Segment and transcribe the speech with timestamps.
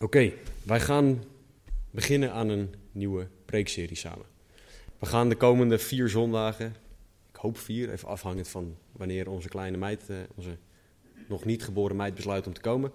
[0.00, 0.32] Oké,
[0.62, 1.24] wij gaan
[1.90, 4.26] beginnen aan een nieuwe preekserie samen.
[4.98, 6.74] We gaan de komende vier zondagen,
[7.28, 10.56] ik hoop vier, even afhangend van wanneer onze kleine meid, eh, onze
[11.28, 12.92] nog niet geboren meid besluit om te komen,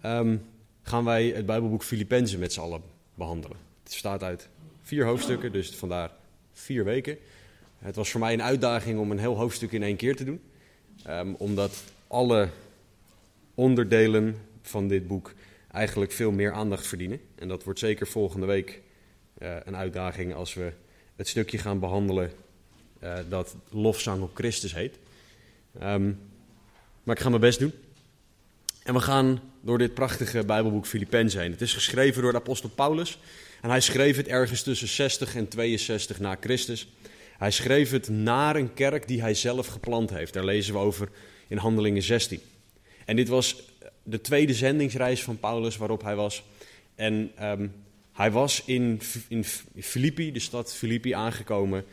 [0.00, 0.36] ehm,
[0.82, 2.82] gaan wij het Bijbelboek Filippenzen met z'n allen
[3.14, 3.56] behandelen.
[3.82, 4.48] Het bestaat uit
[4.82, 6.10] vier hoofdstukken, dus vandaar
[6.52, 7.18] vier weken.
[7.78, 10.40] Het was voor mij een uitdaging om een heel hoofdstuk in één keer te doen,
[11.04, 12.48] ehm, omdat alle
[13.54, 15.32] onderdelen van dit boek
[15.72, 17.20] eigenlijk veel meer aandacht verdienen.
[17.34, 18.80] En dat wordt zeker volgende week
[19.38, 20.72] uh, een uitdaging als we
[21.16, 22.32] het stukje gaan behandelen
[23.02, 24.98] uh, dat lofzang op Christus heet.
[25.82, 26.20] Um,
[27.02, 27.72] maar ik ga mijn best doen.
[28.82, 31.50] En we gaan door dit prachtige Bijbelboek Filippenzen heen.
[31.50, 33.18] Het is geschreven door de apostel Paulus.
[33.60, 36.88] En hij schreef het ergens tussen 60 en 62 na Christus.
[37.38, 40.32] Hij schreef het naar een kerk die hij zelf geplant heeft.
[40.32, 41.08] Daar lezen we over
[41.48, 42.40] in Handelingen 16.
[43.04, 43.71] En dit was
[44.02, 46.44] de tweede zendingsreis van Paulus waarop hij was.
[46.94, 47.72] En um,
[48.12, 49.44] hij was in, in
[49.82, 51.84] Filippi, de stad Filippi, aangekomen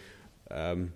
[0.52, 0.94] um,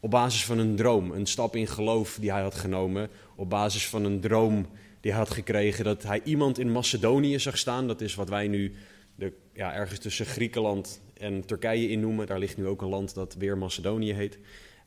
[0.00, 1.10] op basis van een droom.
[1.10, 3.08] Een stap in geloof die hij had genomen.
[3.36, 4.66] Op basis van een droom
[5.00, 7.86] die hij had gekregen dat hij iemand in Macedonië zag staan.
[7.86, 8.74] Dat is wat wij nu
[9.14, 12.26] de, ja, ergens tussen Griekenland en Turkije in noemen.
[12.26, 14.38] Daar ligt nu ook een land dat weer Macedonië heet.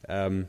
[0.09, 0.47] Um,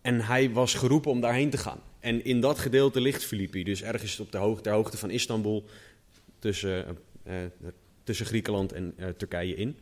[0.00, 1.80] en hij was geroepen om daarheen te gaan.
[2.00, 5.64] En in dat gedeelte ligt Filippi, dus ergens op de hoogte, hoogte van Istanbul,
[6.38, 7.48] tussen, uh, uh,
[8.04, 9.76] tussen Griekenland en uh, Turkije in.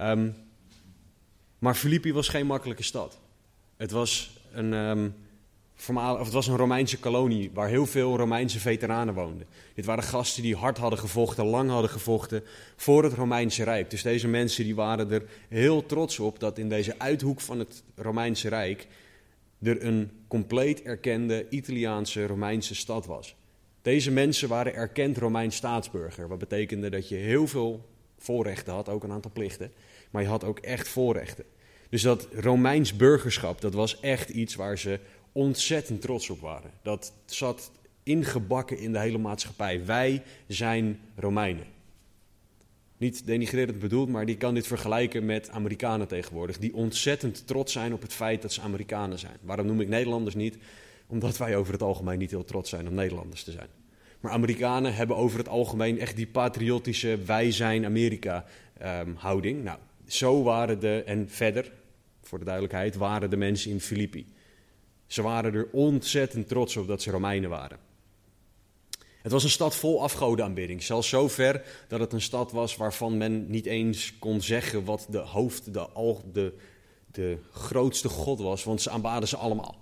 [0.00, 0.34] Um,
[1.58, 3.18] maar Filippi was geen makkelijke stad.
[3.76, 5.12] Het was een,
[5.82, 9.46] formaal, of het was een Romeinse kolonie waar heel veel Romeinse veteranen woonden.
[9.74, 12.42] Dit waren gasten die hard hadden gevochten, lang hadden gevochten
[12.76, 13.90] voor het Romeinse Rijk.
[13.90, 17.82] Dus deze mensen die waren er heel trots op dat in deze uithoek van het
[17.96, 18.86] Romeinse Rijk
[19.62, 23.36] er een compleet erkende Italiaanse Romeinse stad was.
[23.82, 27.88] Deze mensen waren erkend Romeins staatsburger, wat betekende dat je heel veel
[28.18, 29.72] voorrechten had, ook een aantal plichten,
[30.10, 31.44] maar je had ook echt voorrechten.
[31.88, 34.98] Dus dat Romeins burgerschap, dat was echt iets waar ze
[35.32, 36.70] ontzettend trots op waren.
[36.82, 37.70] Dat zat
[38.02, 39.84] ingebakken in de hele maatschappij.
[39.84, 41.66] Wij zijn Romeinen.
[43.02, 46.58] Niet denigrerend bedoeld, maar die kan dit vergelijken met Amerikanen tegenwoordig.
[46.58, 49.36] Die ontzettend trots zijn op het feit dat ze Amerikanen zijn.
[49.40, 50.58] Waarom noem ik Nederlanders niet?
[51.06, 53.66] Omdat wij over het algemeen niet heel trots zijn om Nederlanders te zijn.
[54.20, 58.44] Maar Amerikanen hebben over het algemeen echt die patriotische wij zijn Amerika
[58.82, 59.64] um, houding.
[59.64, 61.72] Nou, zo waren de, en verder,
[62.20, 64.26] voor de duidelijkheid, waren de mensen in Filippi.
[65.06, 67.78] Ze waren er ontzettend trots op dat ze Romeinen waren.
[69.22, 70.82] Het was een stad vol afgodenaanbidding.
[70.82, 75.06] Zelfs zo ver dat het een stad was waarvan men niet eens kon zeggen wat
[75.10, 76.52] de hoofd, de, al, de,
[77.10, 79.76] de grootste god was, want ze aanbaden ze allemaal.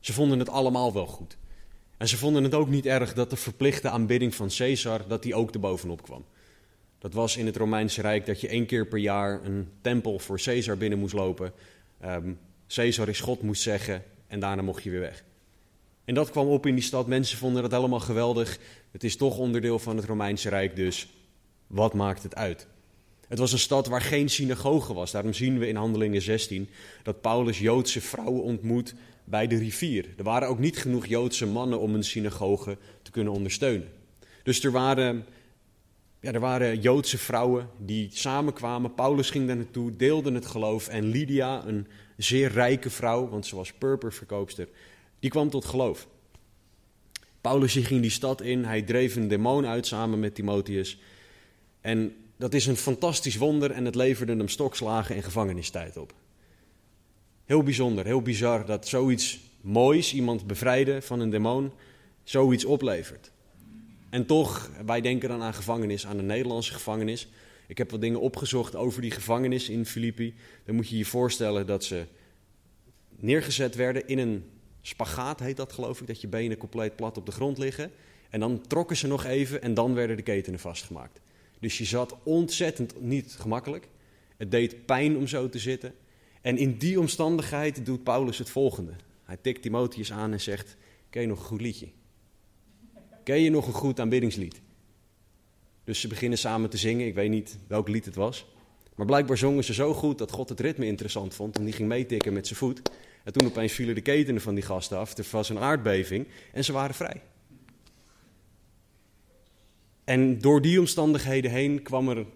[0.00, 1.36] Ze vonden het allemaal wel goed.
[1.96, 5.34] En ze vonden het ook niet erg dat de verplichte aanbidding van Caesar, dat die
[5.34, 6.24] ook erbovenop kwam.
[6.98, 10.40] Dat was in het Romeinse Rijk dat je één keer per jaar een tempel voor
[10.40, 11.52] Caesar binnen moest lopen.
[12.04, 12.38] Um,
[12.68, 15.24] Caesar is God moest zeggen en daarna mocht je weer weg.
[16.06, 17.06] En dat kwam op in die stad.
[17.06, 18.58] Mensen vonden dat helemaal geweldig.
[18.90, 21.08] Het is toch onderdeel van het Romeinse Rijk, dus
[21.66, 22.66] wat maakt het uit?
[23.28, 25.10] Het was een stad waar geen synagoge was.
[25.10, 26.68] Daarom zien we in Handelingen 16
[27.02, 28.94] dat Paulus Joodse vrouwen ontmoet
[29.24, 30.06] bij de rivier.
[30.16, 33.88] Er waren ook niet genoeg Joodse mannen om een synagoge te kunnen ondersteunen.
[34.42, 35.26] Dus er waren,
[36.20, 38.94] ja, er waren Joodse vrouwen die samenkwamen.
[38.94, 40.88] Paulus ging daar naartoe, deelde het geloof.
[40.88, 41.86] En Lydia, een
[42.16, 44.68] zeer rijke vrouw, want ze was purperverkoopster,
[45.18, 46.06] die kwam tot geloof.
[47.40, 50.98] Paulus ging die stad in, hij dreef een demon uit samen met Timotheus.
[51.80, 56.14] En dat is een fantastisch wonder en het leverde hem stokslagen en gevangenistijd op.
[57.44, 61.72] Heel bijzonder, heel bizar dat zoiets moois, iemand bevrijden van een demon,
[62.24, 63.30] zoiets oplevert.
[64.10, 67.28] En toch, wij denken dan aan gevangenis, aan de Nederlandse gevangenis.
[67.66, 70.34] Ik heb wat dingen opgezocht over die gevangenis in Filippi.
[70.64, 72.04] Dan moet je je voorstellen dat ze
[73.16, 74.44] neergezet werden in een
[74.86, 77.90] spagaat, heet dat geloof ik, dat je benen compleet plat op de grond liggen.
[78.30, 81.20] En dan trokken ze nog even en dan werden de ketenen vastgemaakt.
[81.60, 83.88] Dus je zat ontzettend niet gemakkelijk.
[84.36, 85.94] Het deed pijn om zo te zitten.
[86.40, 88.92] En in die omstandigheid doet Paulus het volgende.
[89.24, 90.76] Hij tikt Timotheus aan en zegt,
[91.10, 91.88] ken je nog een goed liedje?
[93.24, 94.60] Ken je nog een goed aanbiddingslied?
[95.84, 97.06] Dus ze beginnen samen te zingen.
[97.06, 98.46] Ik weet niet welk lied het was.
[98.94, 101.56] Maar blijkbaar zongen ze zo goed dat God het ritme interessant vond.
[101.58, 102.82] En die ging meetikken met zijn voet.
[103.26, 105.18] En toen opeens vielen de ketenen van die gasten af.
[105.18, 107.22] Er was een aardbeving en ze waren vrij.
[110.04, 112.26] En door die omstandigheden heen kwam er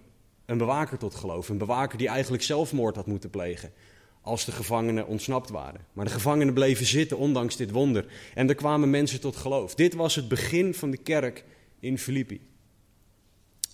[0.47, 1.49] een bewaker tot geloof.
[1.49, 3.73] Een bewaker die eigenlijk zelfmoord had moeten plegen.
[4.21, 5.87] Als de gevangenen ontsnapt waren.
[5.93, 8.07] Maar de gevangenen bleven zitten, ondanks dit wonder.
[8.35, 9.75] En er kwamen mensen tot geloof.
[9.75, 11.45] Dit was het begin van de kerk
[11.81, 12.41] in Filippi.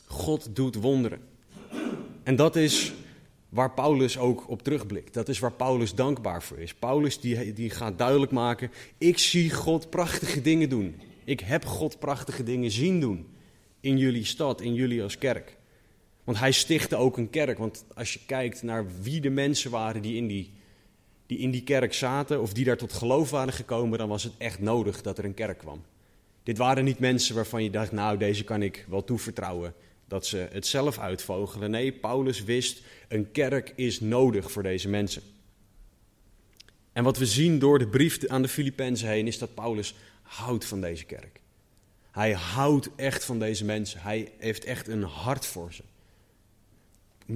[0.07, 1.21] God doet wonderen.
[2.23, 2.93] En dat is
[3.57, 5.15] waar Paulus ook op terugblikt.
[5.15, 6.75] Dat is waar Paulus dankbaar voor is.
[6.75, 11.01] Paulus die, die gaat duidelijk maken, ik zie God prachtige dingen doen.
[11.25, 13.27] Ik heb God prachtige dingen zien doen
[13.81, 15.57] in jullie stad, in jullie als kerk.
[16.25, 17.59] Want hij stichtte ook een kerk.
[17.59, 20.53] Want als je kijkt naar wie de mensen waren die in die,
[21.27, 24.33] die in die kerk zaten, of die daar tot geloof waren gekomen, dan was het
[24.39, 25.85] echt nodig dat er een kerk kwam.
[26.43, 29.75] Dit waren niet mensen waarvan je dacht, nou, deze kan ik wel toevertrouwen
[30.09, 31.71] dat ze het zelf uitvogelen.
[31.71, 35.23] Nee, Paulus wist, een kerk is nodig voor deze mensen.
[36.93, 40.65] En wat we zien door de brief aan de Filippenzen heen, is dat Paulus houdt
[40.65, 41.41] van deze kerk.
[42.11, 44.01] Hij houdt echt van deze mensen.
[44.01, 45.83] Hij heeft echt een hart voor ze.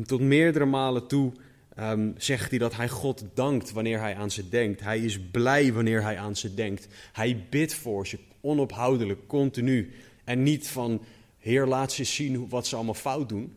[0.04, 1.32] Tot meerdere malen toe
[1.78, 4.80] um, zegt hij dat hij God dankt wanneer hij aan ze denkt.
[4.80, 6.88] Hij is blij wanneer hij aan ze denkt.
[7.12, 9.92] Hij bidt voor ze onophoudelijk, continu.
[10.24, 11.02] En niet van,
[11.40, 13.54] Heer, laat ze zien wat ze allemaal fout doen.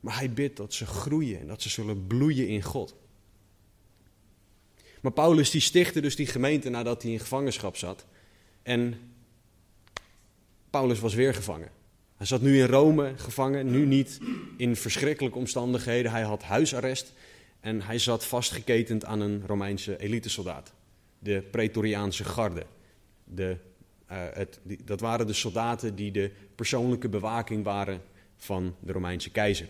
[0.00, 2.94] Maar hij bidt dat ze groeien en dat ze zullen bloeien in God.
[5.00, 8.04] Maar Paulus die stichtte dus die gemeente nadat hij in gevangenschap zat.
[8.62, 8.94] En
[10.70, 11.70] Paulus was weer gevangen.
[12.16, 14.18] Hij zat nu in Rome gevangen, nu niet
[14.56, 16.10] in verschrikkelijke omstandigheden.
[16.10, 17.12] Hij had huisarrest
[17.60, 20.72] en hij zat vastgeketend aan een Romeinse elitesoldaat.
[21.18, 22.66] De Praetoriaanse garde.
[23.24, 23.56] De,
[24.32, 28.00] het, die, dat waren de soldaten die de persoonlijke bewaking waren
[28.36, 29.66] van de Romeinse keizer.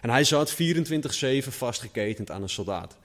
[0.00, 0.56] En hij zat 24-7
[1.38, 2.96] vastgeketend aan een soldaat.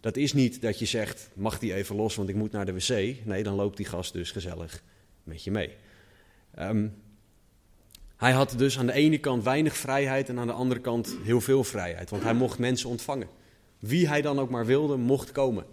[0.00, 2.72] Dat is niet dat je zegt, mag die even los, want ik moet naar de
[2.72, 3.24] wc.
[3.24, 4.82] Nee, dan loopt die gast dus gezellig
[5.22, 5.70] met je mee.
[6.58, 6.94] Um,
[8.16, 11.40] hij had dus aan de ene kant weinig vrijheid en aan de andere kant heel
[11.40, 12.10] veel vrijheid.
[12.10, 13.28] Want hij mocht mensen ontvangen.
[13.78, 15.64] Wie hij dan ook maar wilde, mocht komen.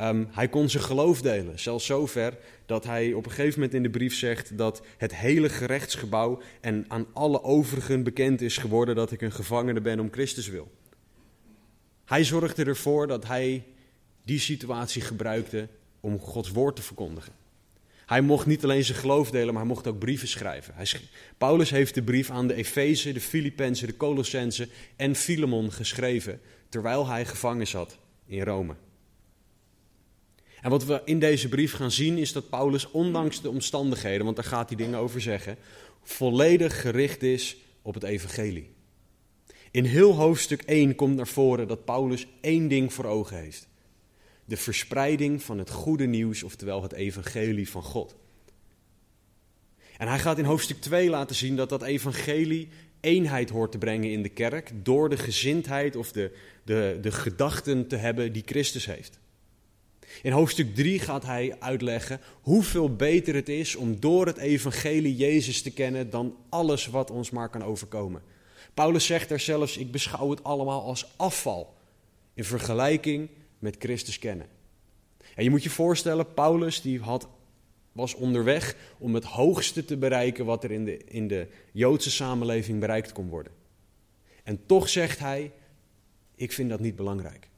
[0.00, 3.82] Um, hij kon zijn geloof delen, zelfs zover dat hij op een gegeven moment in
[3.82, 9.12] de brief zegt dat het hele gerechtsgebouw en aan alle overigen bekend is geworden dat
[9.12, 10.70] ik een gevangene ben om Christus wil.
[12.04, 13.64] Hij zorgde ervoor dat hij
[14.24, 15.68] die situatie gebruikte
[16.00, 17.32] om Gods woord te verkondigen.
[18.06, 20.74] Hij mocht niet alleen zijn geloof delen, maar hij mocht ook brieven schrijven.
[20.74, 20.86] Hij
[21.38, 27.06] Paulus heeft de brief aan de Efeze, de Filippenzen, de Colossensen en Filemon geschreven, terwijl
[27.06, 28.74] hij gevangen zat in Rome.
[30.62, 34.36] En wat we in deze brief gaan zien is dat Paulus, ondanks de omstandigheden, want
[34.36, 35.56] daar gaat hij dingen over zeggen,
[36.02, 38.70] volledig gericht is op het evangelie.
[39.70, 43.70] In heel hoofdstuk 1 komt naar voren dat Paulus één ding voor ogen heeft
[44.44, 48.16] de verspreiding van het goede nieuws, oftewel het evangelie van God.
[49.98, 52.68] En hij gaat in hoofdstuk 2 laten zien dat dat evangelie
[53.00, 57.88] eenheid hoort te brengen in de kerk door de gezindheid of de, de, de gedachten
[57.88, 59.20] te hebben die Christus heeft.
[60.22, 65.62] In hoofdstuk 3 gaat hij uitleggen hoeveel beter het is om door het evangelie Jezus
[65.62, 68.22] te kennen dan alles wat ons maar kan overkomen.
[68.74, 71.74] Paulus zegt er zelfs, ik beschouw het allemaal als afval
[72.34, 73.28] in vergelijking
[73.58, 74.46] met Christus kennen.
[75.34, 77.28] En je moet je voorstellen, Paulus die had,
[77.92, 82.80] was onderweg om het hoogste te bereiken wat er in de, in de Joodse samenleving
[82.80, 83.52] bereikt kon worden.
[84.42, 85.52] En toch zegt hij,
[86.34, 87.48] ik vind dat niet belangrijk.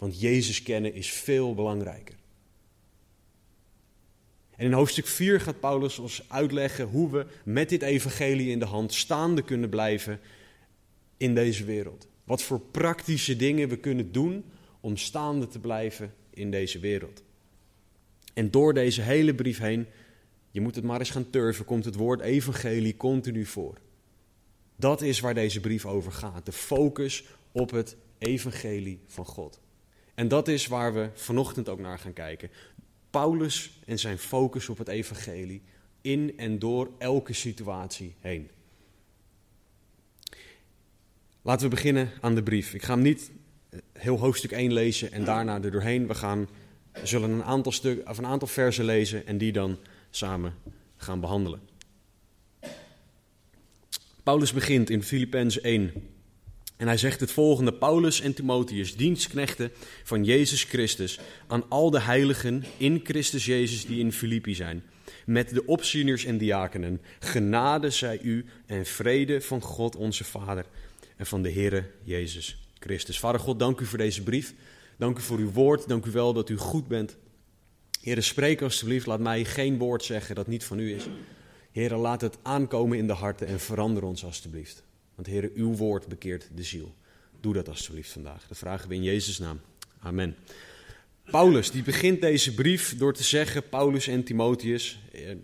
[0.00, 2.14] Want Jezus kennen is veel belangrijker.
[4.56, 8.64] En in hoofdstuk 4 gaat Paulus ons uitleggen hoe we met dit evangelie in de
[8.64, 10.20] hand staande kunnen blijven
[11.16, 12.08] in deze wereld.
[12.24, 14.44] Wat voor praktische dingen we kunnen doen
[14.80, 17.22] om staande te blijven in deze wereld.
[18.34, 19.86] En door deze hele brief heen,
[20.50, 23.78] je moet het maar eens gaan turven, komt het woord evangelie continu voor.
[24.76, 26.46] Dat is waar deze brief over gaat.
[26.46, 29.60] De focus op het evangelie van God.
[30.20, 32.50] En dat is waar we vanochtend ook naar gaan kijken.
[33.10, 35.62] Paulus en zijn focus op het evangelie
[36.00, 38.50] in en door elke situatie heen.
[41.42, 42.74] Laten we beginnen aan de brief.
[42.74, 43.30] Ik ga hem niet
[43.92, 46.06] heel hoofdstuk 1 lezen en daarna er doorheen.
[46.06, 46.48] We gaan,
[47.02, 49.78] zullen een aantal, stuk, of een aantal versen lezen en die dan
[50.10, 50.54] samen
[50.96, 51.60] gaan behandelen.
[54.22, 55.92] Paulus begint in Filippenzen 1
[56.80, 59.70] en hij zegt het volgende: Paulus en Timotheus, dienstknechten
[60.04, 64.82] van Jezus Christus, aan al de heiligen in Christus Jezus die in Filippi zijn,
[65.26, 70.64] met de opzieners en diakenen, genade zij u en vrede van God onze Vader
[71.16, 73.18] en van de Heere Jezus Christus.
[73.18, 74.54] Vader God, dank u voor deze brief.
[74.96, 75.88] Dank u voor uw woord.
[75.88, 77.16] Dank u wel dat u goed bent.
[78.00, 79.06] Heer, spreek alstublieft.
[79.06, 81.08] Laat mij geen woord zeggen dat niet van u is.
[81.72, 84.82] Heer, laat het aankomen in de harten en verander ons alstublieft.
[85.20, 86.94] Want Heer, uw woord bekeert de ziel.
[87.40, 88.46] Doe dat alstublieft vandaag.
[88.48, 89.60] Dat vragen we in Jezus' naam.
[89.98, 90.36] Amen.
[91.30, 95.36] Paulus, die begint deze brief door te zeggen, Paulus en Timotheus, eh,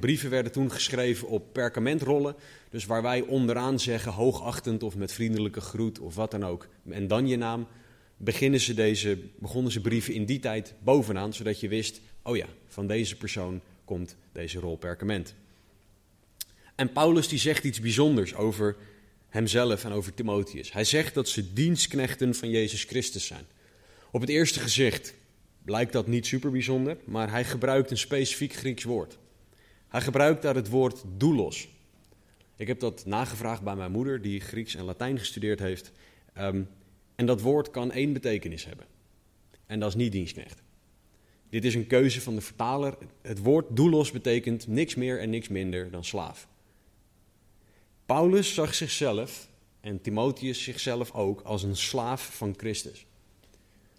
[0.00, 2.34] brieven werden toen geschreven op perkamentrollen.
[2.70, 6.68] Dus waar wij onderaan zeggen hoogachtend of met vriendelijke groet of wat dan ook.
[6.90, 7.66] En dan je naam.
[8.16, 12.46] Beginnen ze deze, begonnen ze brieven in die tijd bovenaan, zodat je wist, oh ja,
[12.66, 15.34] van deze persoon komt deze rol perkament.
[16.74, 18.76] En Paulus die zegt iets bijzonders over
[19.34, 20.72] hemzelf en over Timotheus.
[20.72, 23.46] Hij zegt dat ze dienstknechten van Jezus Christus zijn.
[24.10, 25.14] Op het eerste gezicht
[25.64, 29.18] blijkt dat niet super bijzonder, maar hij gebruikt een specifiek Grieks woord.
[29.88, 31.68] Hij gebruikt daar het woord doulos.
[32.56, 35.92] Ik heb dat nagevraagd bij mijn moeder, die Grieks en Latijn gestudeerd heeft.
[36.32, 36.62] Ehm,
[37.14, 38.86] en dat woord kan één betekenis hebben.
[39.66, 40.62] En dat is niet dienstknecht.
[41.50, 42.96] Dit is een keuze van de vertaler.
[43.22, 46.48] Het woord doulos betekent niks meer en niks minder dan slaaf.
[48.06, 49.48] Paulus zag zichzelf,
[49.80, 53.06] en Timotheus zichzelf ook, als een slaaf van Christus.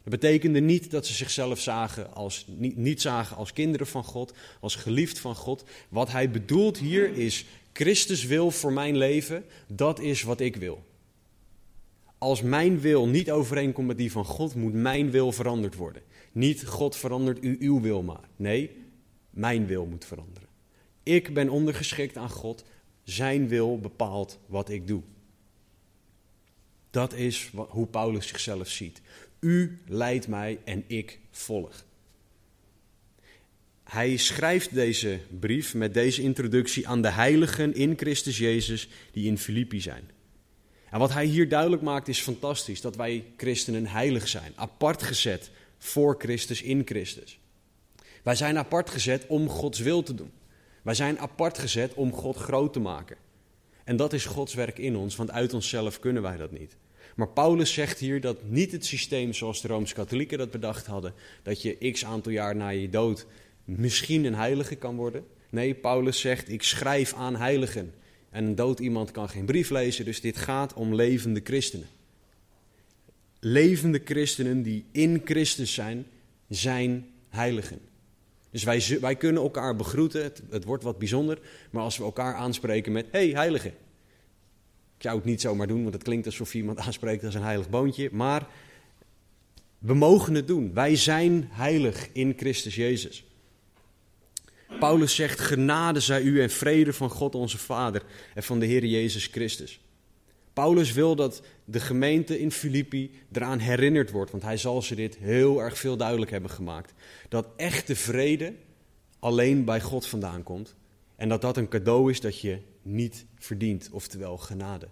[0.06, 4.34] Dat betekende niet dat ze zichzelf zagen als, niet, niet zagen als kinderen van God,
[4.60, 5.64] als geliefd van God.
[5.90, 10.84] Wat hij bedoelt hier is, Christus wil voor mijn leven, dat is wat ik wil.
[12.18, 16.02] Als mijn wil niet overeenkomt met die van God, moet mijn wil veranderd worden.
[16.32, 18.30] Niet God verandert u uw wil maar.
[18.36, 18.72] Nee,
[19.30, 20.50] mijn wil moet veranderen.
[21.04, 22.64] Ik ben ondergeschikt aan God.
[23.06, 25.02] Zijn wil bepaalt wat ik doe.
[26.90, 29.02] Dat is hoe Paulus zichzelf ziet.
[29.40, 31.86] U leidt mij en ik volg.
[33.84, 39.38] Hij schrijft deze brief met deze introductie aan de heiligen in Christus Jezus die in
[39.38, 40.10] Filippi zijn.
[40.90, 45.52] En wat hij hier duidelijk maakt is fantastisch, dat wij christenen heilig zijn, apart gezet
[45.78, 47.40] voor Christus in Christus.
[48.24, 50.32] Wij zijn apart gezet om Gods wil te doen.
[50.86, 53.18] Wij zijn apart gezet om God groot te maken.
[53.84, 56.78] En dat is Gods werk in ons, want uit onszelf kunnen wij dat niet.
[57.16, 61.14] Maar Paulus zegt hier dat niet het systeem zoals de Rooms-Katholieken dat bedacht hadden,
[61.44, 63.26] dat je x aantal jaar na je dood
[63.64, 65.26] misschien een heilige kan worden.
[65.50, 67.94] Nee, Paulus zegt: ik schrijf aan heiligen.
[68.30, 71.88] En een dood iemand kan geen brief lezen, dus dit gaat om levende christenen.
[73.40, 76.06] Levende christenen die in Christus zijn,
[76.50, 77.80] zijn heiligen.
[78.56, 81.40] Dus wij, wij kunnen elkaar begroeten, het, wordt wat bijzonder,
[81.72, 83.68] maar als we elkaar aanspreken met: hey, heilige.
[83.68, 87.42] Ik zou het niet zomaar doen, want het klinkt alsof je iemand aanspreekt als een
[87.42, 88.48] heilig boontje, maar
[89.80, 90.74] we mogen het doen.
[90.74, 93.26] Wij zijn heilig in Christus Jezus.
[94.80, 98.86] Paulus zegt: Genade zij u en vrede van God onze Vader en van de Heer
[98.86, 99.80] Jezus Christus.
[100.56, 105.18] Paulus wil dat de gemeente in Filippi eraan herinnerd wordt, want hij zal ze dit
[105.18, 106.94] heel erg veel duidelijk hebben gemaakt.
[107.30, 108.54] Dat echte vrede
[109.20, 110.76] alleen bij God vandaan komt
[111.16, 114.88] en dat dat een cadeau is dat je niet verdient, oftewel genade.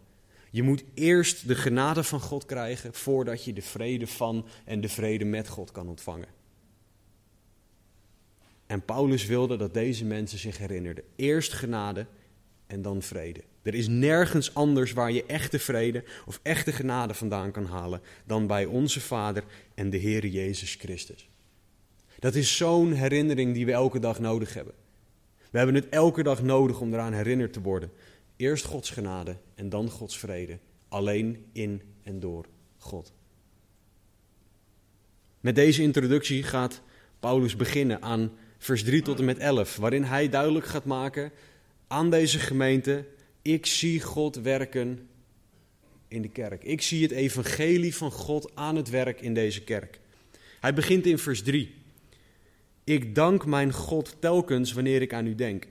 [0.51, 4.89] Je moet eerst de genade van God krijgen voordat je de vrede van en de
[4.89, 6.29] vrede met God kan ontvangen.
[8.65, 11.03] En Paulus wilde dat deze mensen zich herinnerden.
[11.15, 12.05] Eerst genade
[12.67, 13.43] en dan vrede.
[13.63, 18.47] Er is nergens anders waar je echte vrede of echte genade vandaan kan halen dan
[18.47, 19.43] bij onze Vader
[19.73, 21.29] en de Heer Jezus Christus.
[22.19, 24.73] Dat is zo'n herinnering die we elke dag nodig hebben.
[25.51, 27.91] We hebben het elke dag nodig om eraan herinnerd te worden.
[28.35, 30.57] Eerst Gods genade en dan Gods vrede.
[30.87, 32.45] Alleen in en door
[32.77, 33.13] God.
[35.39, 36.81] Met deze introductie gaat
[37.19, 41.31] Paulus beginnen aan vers 3 tot en met 11, waarin hij duidelijk gaat maken
[41.87, 43.05] aan deze gemeente:
[43.43, 45.07] ik zie God werken
[46.07, 46.63] in de kerk.
[46.63, 49.99] Ik zie het evangelie van God aan het werk in deze kerk.
[50.59, 51.73] Hij begint in vers 3.
[52.83, 55.67] Ik dank mijn God telkens wanneer ik aan u denk.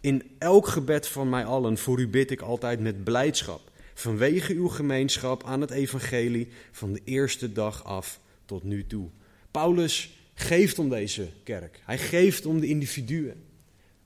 [0.00, 4.68] In elk gebed van mij allen voor u bid ik altijd met blijdschap, vanwege uw
[4.68, 9.08] gemeenschap aan het evangelie van de eerste dag af tot nu toe.
[9.50, 11.80] Paulus geeft om deze kerk.
[11.84, 13.42] Hij geeft om de individuen.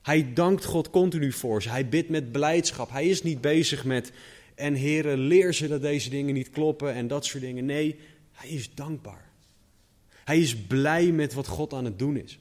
[0.08, 1.68] Hij dankt God continu voor ze.
[1.68, 2.90] Hij bidt met blijdschap.
[2.90, 4.12] Hij is niet bezig met,
[4.54, 7.64] en heren, leer ze dat deze dingen niet kloppen en dat soort dingen.
[7.64, 7.98] Nee,
[8.32, 9.30] hij is dankbaar.
[10.24, 12.38] Hij is blij met wat God aan het doen is.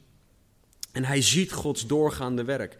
[0.91, 2.75] En hij ziet Gods doorgaande werk.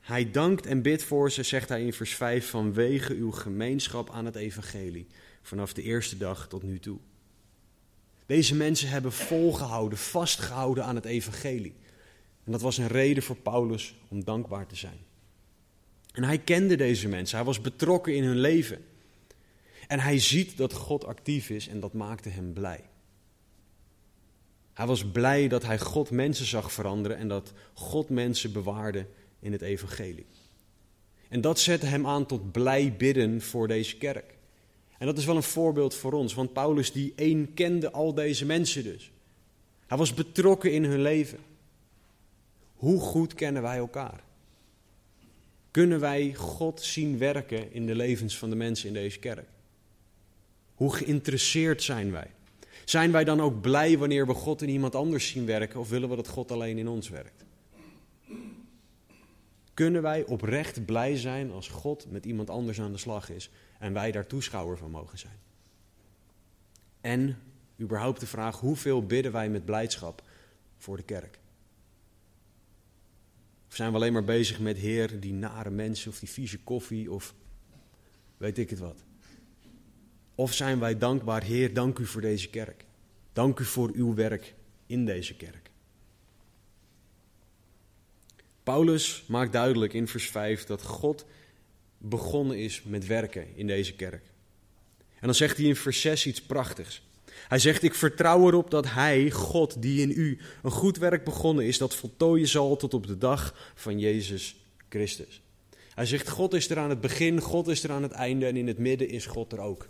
[0.00, 4.24] Hij dankt en bidt voor ze, zegt hij in vers 5, vanwege uw gemeenschap aan
[4.24, 5.06] het evangelie.
[5.42, 6.98] Vanaf de eerste dag tot nu toe.
[8.26, 11.74] Deze mensen hebben volgehouden, vastgehouden aan het evangelie.
[12.44, 14.98] En dat was een reden voor Paulus om dankbaar te zijn.
[16.12, 18.84] En hij kende deze mensen, hij was betrokken in hun leven.
[19.86, 22.80] En hij ziet dat God actief is en dat maakte hem blij.
[24.72, 29.06] Hij was blij dat hij God mensen zag veranderen en dat God mensen bewaarde
[29.40, 30.26] in het evangelie.
[31.28, 34.34] En dat zette hem aan tot blij bidden voor deze kerk.
[34.98, 38.46] En dat is wel een voorbeeld voor ons, want Paulus die één kende al deze
[38.46, 39.10] mensen dus.
[39.86, 41.38] Hij was betrokken in hun leven.
[42.84, 44.20] Hoe goed kennen wij elkaar?
[45.70, 49.48] Kunnen wij God zien werken in de levens van de mensen in deze kerk?
[50.74, 52.30] Hoe geïnteresseerd zijn wij?
[52.84, 56.08] Zijn wij dan ook blij wanneer we God in iemand anders zien werken of willen
[56.08, 57.44] we dat God alleen in ons werkt?
[59.74, 63.92] Kunnen wij oprecht blij zijn als God met iemand anders aan de slag is en
[63.92, 65.38] wij daar toeschouwer van mogen zijn?
[67.00, 67.38] En
[67.80, 70.22] überhaupt de vraag: hoeveel bidden wij met blijdschap
[70.76, 71.42] voor de kerk?
[73.74, 77.10] Of zijn we alleen maar bezig met Heer, die nare mensen of die vieze koffie
[77.10, 77.34] of
[78.36, 79.04] weet ik het wat?
[80.34, 82.84] Of zijn wij dankbaar, Heer, dank u voor deze kerk.
[83.32, 84.54] Dank u voor uw werk
[84.86, 85.70] in deze kerk.
[88.62, 91.26] Paulus maakt duidelijk in vers 5 dat God
[91.98, 94.24] begonnen is met werken in deze kerk.
[94.98, 97.02] En dan zegt hij in vers 6 iets prachtigs.
[97.48, 101.64] Hij zegt: Ik vertrouw erop dat Hij, God, die in u een goed werk begonnen
[101.64, 104.56] is, dat voltooien zal tot op de dag van Jezus
[104.88, 105.42] Christus.
[105.94, 108.56] Hij zegt: God is er aan het begin, God is er aan het einde en
[108.56, 109.88] in het midden is God er ook.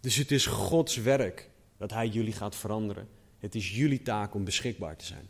[0.00, 3.08] Dus het is Gods werk dat Hij jullie gaat veranderen.
[3.38, 5.28] Het is jullie taak om beschikbaar te zijn.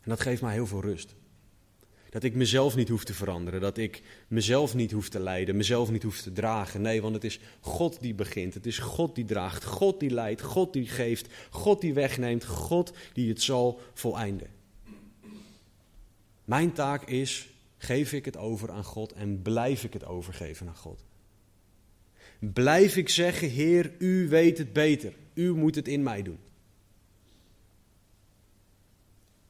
[0.00, 1.14] En dat geeft mij heel veel rust.
[2.16, 5.90] Dat ik mezelf niet hoef te veranderen, dat ik mezelf niet hoef te leiden, mezelf
[5.90, 6.80] niet hoef te dragen.
[6.80, 10.42] Nee, want het is God die begint, het is God die draagt, God die leidt,
[10.42, 14.48] God die geeft, God die wegneemt, God die het zal voleinden.
[16.44, 20.76] Mijn taak is, geef ik het over aan God en blijf ik het overgeven aan
[20.76, 21.04] God.
[22.38, 26.38] Blijf ik zeggen, Heer, u weet het beter, u moet het in mij doen.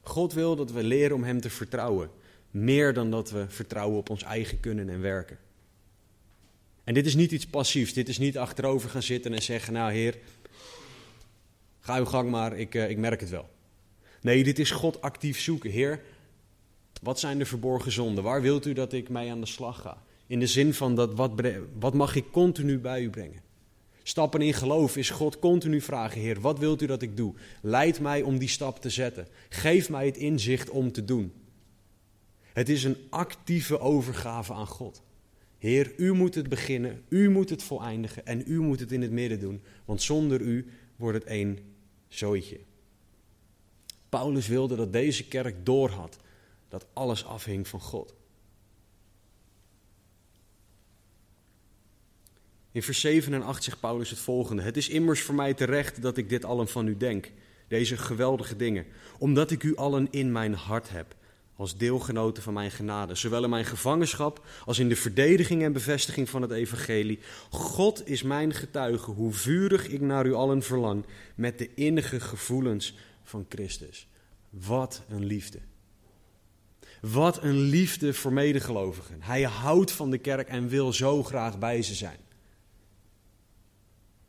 [0.01, 2.25] God wil dat we leren om Hem te vertrouwen.
[2.57, 5.37] Meer dan dat we vertrouwen op ons eigen kunnen en werken.
[6.83, 7.93] En dit is niet iets passiefs.
[7.93, 10.17] Dit is niet achterover gaan zitten en zeggen: Nou, Heer,
[11.79, 13.49] ga uw gang maar, ik, uh, ik merk het wel.
[14.21, 15.69] Nee, dit is God actief zoeken.
[15.69, 16.01] Heer,
[17.01, 18.23] wat zijn de verborgen zonden?
[18.23, 20.03] Waar wilt u dat ik mee aan de slag ga?
[20.27, 21.31] In de zin van dat wat,
[21.79, 23.41] wat mag ik continu bij u brengen?
[24.03, 27.33] Stappen in geloof is God continu vragen: Heer, wat wilt u dat ik doe?
[27.61, 29.27] Leid mij om die stap te zetten.
[29.49, 31.33] Geef mij het inzicht om te doen.
[32.57, 35.03] Het is een actieve overgave aan God.
[35.57, 39.11] Heer, u moet het beginnen, u moet het voleindigen en u moet het in het
[39.11, 41.59] midden doen, want zonder u wordt het één
[42.07, 42.59] zooitje.
[44.09, 46.19] Paulus wilde dat deze kerk doorhad
[46.67, 48.15] dat alles afhing van God.
[52.71, 56.01] In vers 7 en 8 zegt Paulus het volgende: Het is immers voor mij terecht
[56.01, 57.31] dat ik dit allen van u denk,
[57.67, 58.85] deze geweldige dingen,
[59.17, 61.15] omdat ik u allen in mijn hart heb
[61.57, 66.29] als deelgenoten van mijn genade, zowel in mijn gevangenschap als in de verdediging en bevestiging
[66.29, 67.19] van het evangelie.
[67.49, 72.95] God is mijn getuige hoe vurig ik naar u allen verlang met de innige gevoelens
[73.23, 74.07] van Christus.
[74.49, 75.59] Wat een liefde.
[77.01, 79.21] Wat een liefde voor medegelovigen.
[79.21, 82.19] Hij houdt van de kerk en wil zo graag bij ze zijn.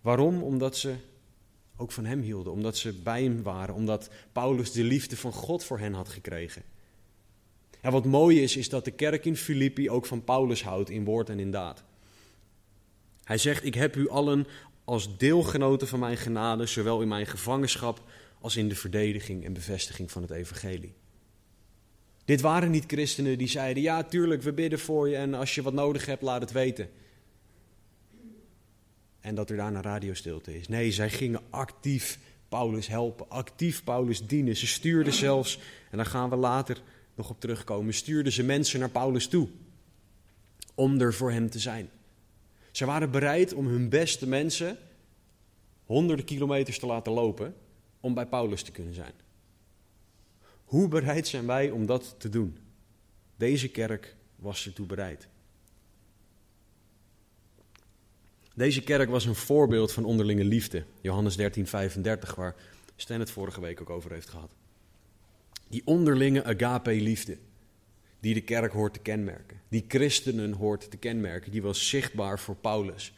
[0.00, 0.42] Waarom?
[0.42, 0.94] Omdat ze
[1.76, 5.64] ook van hem hielden, omdat ze bij hem waren, omdat Paulus de liefde van God
[5.64, 6.62] voor hen had gekregen.
[7.88, 11.04] En wat mooi is, is dat de kerk in Filippi ook van Paulus houdt in
[11.04, 11.84] woord en in daad.
[13.24, 14.46] Hij zegt: Ik heb u allen
[14.84, 18.02] als deelgenoten van mijn genade, zowel in mijn gevangenschap
[18.40, 20.94] als in de verdediging en bevestiging van het evangelie.
[22.24, 25.62] Dit waren niet christenen die zeiden: Ja, tuurlijk, we bidden voor je en als je
[25.62, 26.90] wat nodig hebt, laat het weten.
[29.20, 30.68] En dat er daarna radiostilte is.
[30.68, 34.56] Nee, zij gingen actief Paulus helpen, actief Paulus dienen.
[34.56, 35.58] Ze stuurden zelfs,
[35.90, 36.82] en daar gaan we later
[37.18, 39.48] nog op terugkomen, stuurden ze mensen naar Paulus toe.
[40.74, 41.90] Om er voor hem te zijn.
[42.70, 44.78] Ze waren bereid om hun beste mensen
[45.84, 47.54] honderden kilometers te laten lopen
[48.00, 49.12] om bij Paulus te kunnen zijn.
[50.64, 52.58] Hoe bereid zijn wij om dat te doen?
[53.36, 55.28] Deze kerk was ertoe bereid.
[58.54, 60.84] Deze kerk was een voorbeeld van onderlinge liefde.
[61.00, 62.54] Johannes 13, 35, waar
[62.96, 64.50] Stan het vorige week ook over heeft gehad.
[65.68, 67.38] Die onderlinge agape-liefde,
[68.20, 72.56] die de kerk hoort te kenmerken, die christenen hoort te kenmerken, die was zichtbaar voor
[72.56, 73.12] Paulus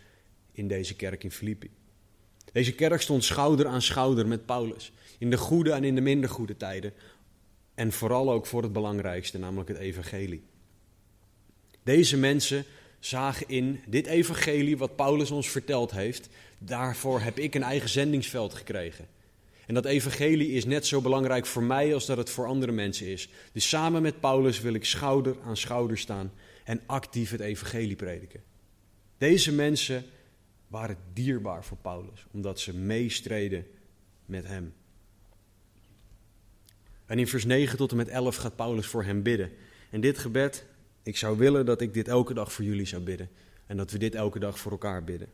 [0.52, 1.70] in deze kerk in Filippi.
[2.52, 6.30] Deze kerk stond schouder aan schouder met Paulus, in de goede en in de minder
[6.30, 6.92] goede tijden,
[7.74, 10.42] en vooral ook voor het belangrijkste, namelijk het evangelie.
[11.82, 12.64] Deze mensen
[12.98, 18.54] zagen in dit evangelie wat Paulus ons verteld heeft, daarvoor heb ik een eigen zendingsveld
[18.54, 19.08] gekregen.
[19.70, 23.06] En dat evangelie is net zo belangrijk voor mij als dat het voor andere mensen
[23.06, 23.28] is.
[23.52, 26.32] Dus samen met Paulus wil ik schouder aan schouder staan
[26.64, 28.42] en actief het evangelie prediken.
[29.18, 30.04] Deze mensen
[30.68, 33.66] waren dierbaar voor Paulus, omdat ze meestreden
[34.26, 34.74] met hem.
[37.06, 39.50] En in vers 9 tot en met 11 gaat Paulus voor hem bidden.
[39.90, 40.64] En dit gebed
[41.02, 43.28] Ik zou willen dat ik dit elke dag voor jullie zou bidden
[43.66, 45.28] en dat we dit elke dag voor elkaar bidden.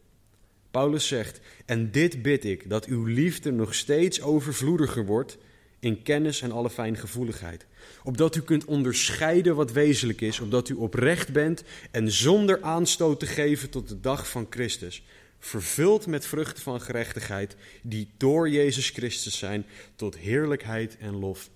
[0.70, 5.38] Paulus zegt: En dit bid ik, dat uw liefde nog steeds overvloediger wordt
[5.78, 7.66] in kennis en alle fijngevoeligheid.
[8.04, 13.26] Opdat u kunt onderscheiden wat wezenlijk is, opdat u oprecht bent en zonder aanstoot te
[13.26, 15.02] geven tot de dag van Christus.
[15.38, 21.50] Vervuld met vruchten van gerechtigheid, die door Jezus Christus zijn, tot heerlijkheid en lof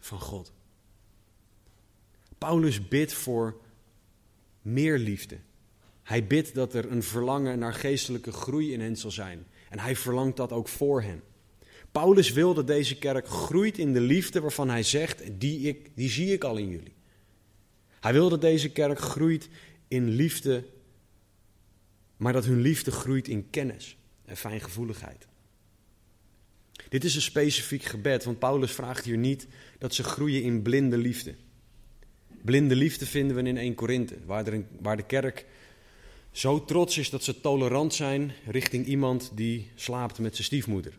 [0.00, 0.52] van God.
[2.38, 3.56] Paulus bidt voor
[4.62, 5.36] meer liefde.
[6.10, 9.46] Hij bidt dat er een verlangen naar geestelijke groei in hen zal zijn.
[9.68, 11.22] En hij verlangt dat ook voor hen.
[11.90, 16.10] Paulus wil dat deze kerk groeit in de liefde waarvan hij zegt, die, ik, die
[16.10, 16.92] zie ik al in jullie.
[18.00, 19.48] Hij wil dat deze kerk groeit
[19.88, 20.64] in liefde,
[22.16, 25.26] maar dat hun liefde groeit in kennis en fijngevoeligheid.
[26.88, 29.46] Dit is een specifiek gebed, want Paulus vraagt hier niet
[29.78, 31.34] dat ze groeien in blinde liefde.
[32.42, 34.44] Blinde liefde vinden we in 1 Korinthe, waar,
[34.80, 35.46] waar de kerk
[36.30, 40.98] zo trots is dat ze tolerant zijn richting iemand die slaapt met zijn stiefmoeder.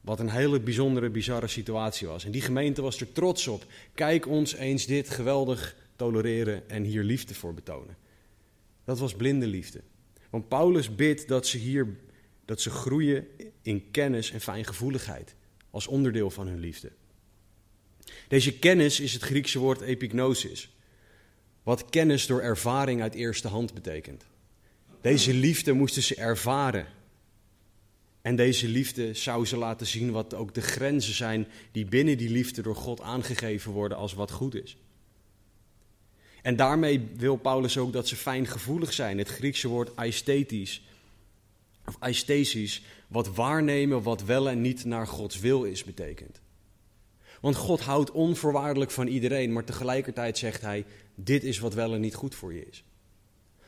[0.00, 2.24] Wat een hele bijzondere, bizarre situatie was.
[2.24, 3.64] En die gemeente was er trots op.
[3.94, 7.96] Kijk ons eens dit geweldig tolereren en hier liefde voor betonen.
[8.84, 9.80] Dat was blinde liefde.
[10.30, 11.96] Want Paulus bidt dat ze hier
[12.44, 13.26] dat ze groeien
[13.62, 15.34] in kennis en fijngevoeligheid
[15.70, 16.92] als onderdeel van hun liefde.
[18.28, 20.75] Deze kennis is het Griekse woord epignosis,
[21.66, 24.24] wat kennis door ervaring uit eerste hand betekent.
[25.00, 26.86] Deze liefde moesten ze ervaren.
[28.22, 32.30] En deze liefde zou ze laten zien wat ook de grenzen zijn die binnen die
[32.30, 34.76] liefde door God aangegeven worden als wat goed is.
[36.42, 39.18] En daarmee wil Paulus ook dat ze fijngevoelig zijn.
[39.18, 40.82] Het Griekse woord aesthetisch,
[41.86, 46.40] of aesthesis, wat waarnemen wat wel en niet naar Gods wil is, betekent.
[47.40, 50.84] Want God houdt onvoorwaardelijk van iedereen, maar tegelijkertijd zegt hij:
[51.16, 52.84] Dit is wat wel en niet goed voor je is.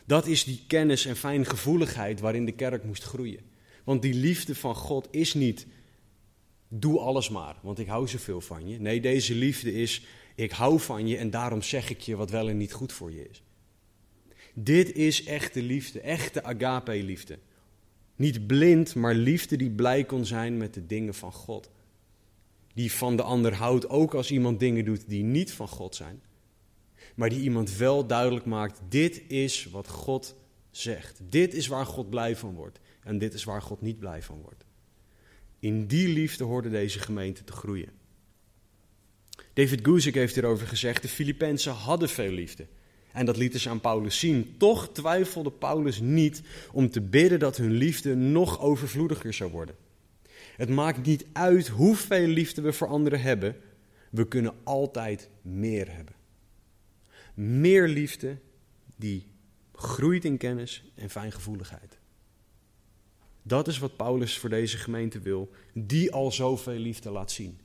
[0.07, 3.41] Dat is die kennis en fijngevoeligheid waarin de kerk moest groeien.
[3.85, 5.67] Want die liefde van God is niet:
[6.69, 8.79] Doe alles maar, want ik hou zoveel van je.
[8.79, 12.49] Nee, deze liefde is: Ik hou van je en daarom zeg ik je wat wel
[12.49, 13.43] en niet goed voor je is.
[14.55, 17.39] Dit is echte liefde, echte agape-liefde.
[18.17, 21.71] Niet blind, maar liefde die blij kon zijn met de dingen van God
[22.79, 26.23] die van de ander houdt, ook als iemand dingen doet die niet van God zijn.
[27.19, 30.37] Maar die iemand wel duidelijk maakt, dit is wat God
[30.71, 31.21] zegt.
[31.29, 32.81] Dit is waar God blij van wordt.
[33.03, 34.65] En dit is waar God niet blij van wordt.
[35.59, 37.89] In die liefde hoorde deze gemeente te groeien.
[39.53, 42.67] David Guzik heeft hierover gezegd, de Filippenzen hadden veel liefde.
[43.13, 44.55] En dat lieten ze aan Paulus zien.
[44.59, 49.77] Toch twijfelde Paulus niet om te bidden dat hun liefde nog overvloediger zou worden.
[50.57, 53.57] Het maakt niet uit hoeveel liefde we voor anderen hebben.
[54.11, 56.17] We kunnen altijd meer hebben.
[57.41, 58.39] Meer liefde
[58.97, 59.27] die
[59.73, 61.99] groeit in kennis en fijngevoeligheid.
[63.43, 67.61] Dat is wat Paulus voor deze gemeente wil, die al zoveel liefde laat zien.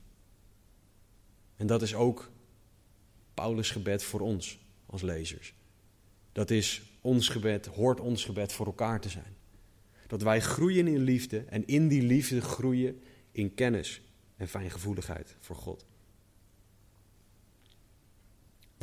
[1.56, 2.30] En dat is ook
[3.34, 5.54] Paulus' gebed voor ons als lezers.
[6.32, 9.36] Dat is ons gebed, hoort ons gebed voor elkaar te zijn.
[10.06, 14.00] Dat wij groeien in liefde en in die liefde groeien in kennis
[14.36, 15.86] en fijngevoeligheid voor God.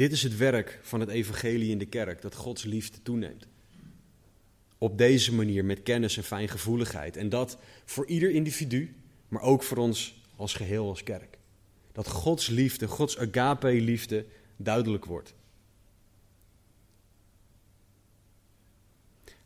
[0.02, 3.48] Dit is het werk van het evangelie in de kerk, dat Gods liefde toeneemt.
[4.78, 7.18] Op deze manier met kennis en fijngevoeligheid.
[7.18, 8.96] En dat voor ieder individu,
[9.28, 11.38] maar ook voor ons als geheel als kerk.
[11.92, 14.26] Dat Gods liefde, Gods agape-liefde
[14.58, 15.34] duidelijk wordt.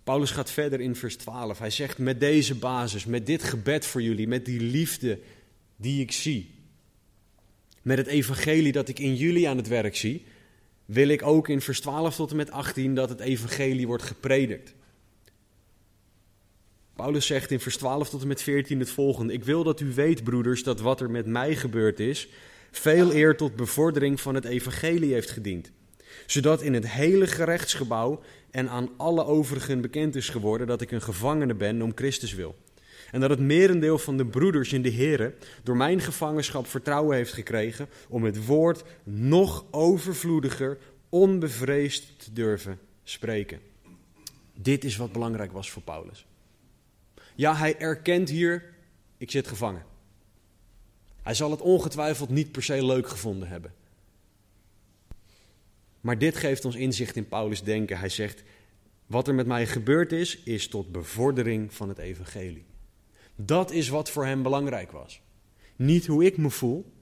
[0.03, 1.59] Paulus gaat verder in vers 12.
[1.59, 5.19] Hij zegt: Met deze basis, met dit gebed voor jullie, met die liefde
[5.75, 6.49] die ik zie,
[7.81, 10.25] met het evangelie dat ik in jullie aan het werk zie,
[10.85, 14.73] wil ik ook in vers 12 tot en met 18 dat het evangelie wordt gepredikt.
[16.95, 19.93] Paulus zegt in vers 12 tot en met 14 het volgende: Ik wil dat u
[19.93, 22.27] weet, broeders, dat wat er met mij gebeurd is,
[22.71, 25.71] veel eer tot bevordering van het evangelie heeft gediend
[26.25, 28.21] zodat in het hele gerechtsgebouw
[28.51, 32.55] en aan alle overigen bekend is geworden dat ik een gevangene ben om Christus wil.
[33.11, 37.33] En dat het merendeel van de broeders in de Here door mijn gevangenschap vertrouwen heeft
[37.33, 40.77] gekregen om het woord nog overvloediger,
[41.09, 43.59] onbevreesd te durven spreken.
[44.53, 46.25] Dit is wat belangrijk was voor Paulus.
[47.35, 48.63] Ja, hij erkent hier,
[49.17, 49.85] ik zit gevangen.
[51.21, 53.73] Hij zal het ongetwijfeld niet per se leuk gevonden hebben.
[56.01, 57.99] Maar dit geeft ons inzicht in Paulus' denken.
[57.99, 58.43] Hij zegt:
[59.05, 62.65] Wat er met mij gebeurd is, is tot bevordering van het evangelie.
[63.35, 65.21] Dat is wat voor hem belangrijk was.
[65.75, 66.93] Niet hoe ik me voel,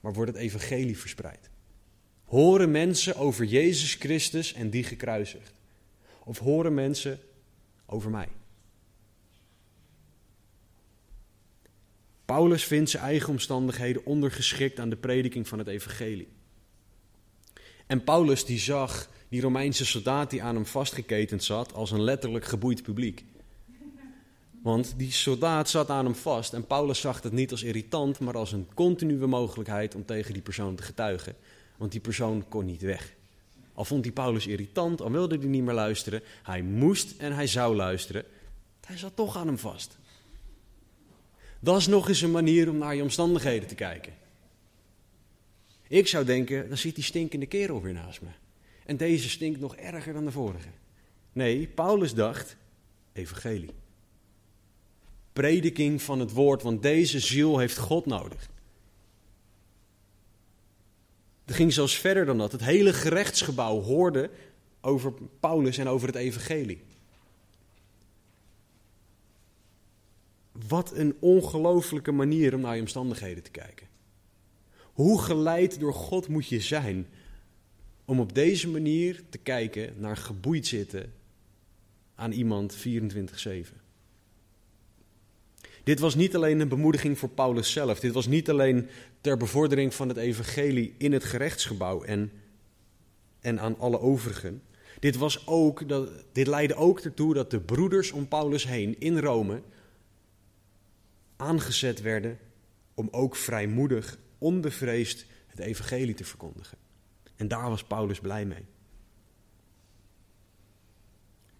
[0.00, 1.50] maar wordt het evangelie verspreid.
[2.24, 5.52] Horen mensen over Jezus Christus en die gekruisigd?
[6.24, 7.20] Of horen mensen
[7.86, 8.28] over mij?
[12.24, 16.28] Paulus vindt zijn eigen omstandigheden ondergeschikt aan de prediking van het evangelie.
[17.86, 22.44] En Paulus die zag die Romeinse soldaat die aan hem vastgeketend zat als een letterlijk
[22.44, 23.24] geboeid publiek.
[24.66, 28.36] Want die soldaat zat aan hem vast en Paulus zag het niet als irritant, maar
[28.36, 31.36] als een continue mogelijkheid om tegen die persoon te getuigen.
[31.76, 33.14] Want die persoon kon niet weg.
[33.72, 37.46] Al vond hij Paulus irritant, al wilde hij niet meer luisteren, hij moest en hij
[37.46, 38.24] zou luisteren.
[38.86, 39.98] Hij zat toch aan hem vast.
[41.60, 44.12] Dat is nog eens een manier om naar je omstandigheden te kijken.
[45.88, 48.28] Ik zou denken, dan zit die stinkende kerel weer naast me.
[48.86, 50.68] En deze stinkt nog erger dan de vorige.
[51.32, 52.56] Nee, Paulus dacht,
[53.12, 53.84] evangelie.
[55.36, 58.50] Prediking van het woord, want deze ziel heeft God nodig.
[61.44, 62.52] Het ging zelfs verder dan dat.
[62.52, 64.30] Het hele gerechtsgebouw hoorde
[64.80, 66.82] over Paulus en over het evangelie.
[70.68, 73.86] Wat een ongelofelijke manier om naar je omstandigheden te kijken.
[74.92, 77.06] Hoe geleid door God moet je zijn
[78.04, 81.12] om op deze manier te kijken naar geboeid zitten
[82.14, 83.85] aan iemand 24-7?
[85.86, 88.00] Dit was niet alleen een bemoediging voor Paulus zelf.
[88.00, 88.88] Dit was niet alleen
[89.20, 92.32] ter bevordering van het evangelie in het gerechtsgebouw en,
[93.40, 94.62] en aan alle overigen.
[94.98, 99.18] Dit, was ook, dat, dit leidde ook ertoe dat de broeders om Paulus heen in
[99.18, 99.62] Rome
[101.36, 102.38] aangezet werden
[102.94, 106.78] om ook vrijmoedig, onbevreesd het evangelie te verkondigen.
[107.36, 108.64] En daar was Paulus blij mee.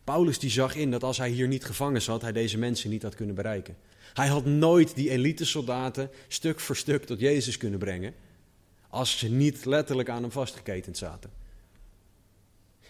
[0.04, 3.02] Paulus die zag in dat als hij hier niet gevangen zat, hij deze mensen niet
[3.02, 3.76] had kunnen bereiken.
[4.16, 8.14] Hij had nooit die elite soldaten stuk voor stuk tot Jezus kunnen brengen,
[8.88, 11.31] als ze niet letterlijk aan hem vastgeketend zaten.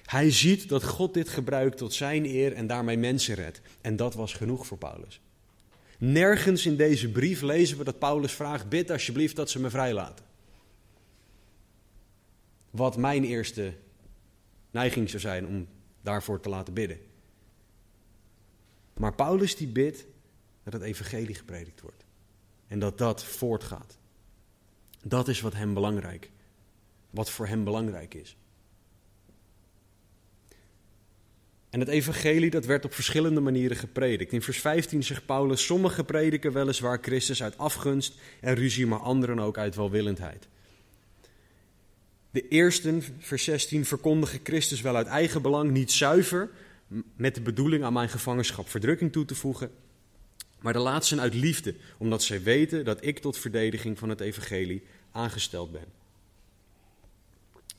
[0.03, 3.61] Hij ziet dat God dit gebruikt tot zijn eer en daarmee mensen redt.
[3.81, 5.21] En dat was genoeg voor Paulus.
[5.99, 10.25] Nergens in deze brief lezen we dat Paulus vraagt: bid alsjeblieft dat ze me vrijlaten.
[12.71, 13.73] Wat mijn eerste
[14.71, 15.67] neiging zou zijn om
[16.03, 16.99] daarvoor te laten bidden.
[18.95, 20.07] Maar Paulus die bidt
[20.67, 22.05] dat het evangelie gepredikt wordt.
[22.67, 23.99] En dat dat voortgaat.
[25.03, 26.31] Dat is wat hem belangrijk,
[27.11, 28.37] wat voor hem belangrijk is.
[31.71, 34.33] En het evangelie dat werd op verschillende manieren gepredikt.
[34.33, 39.39] In vers 15 zegt Paulus, sommigen prediken weliswaar Christus uit afgunst en ruzie, maar anderen
[39.39, 40.49] ook uit welwillendheid.
[42.31, 46.51] De eersten, vers 16, verkondigen Christus wel uit eigen belang, niet zuiver,
[47.17, 49.71] met de bedoeling aan mijn gevangenschap verdrukking toe te voegen,
[50.61, 54.83] maar de laatsten uit liefde, omdat zij weten dat ik tot verdediging van het evangelie
[55.11, 55.87] aangesteld ben.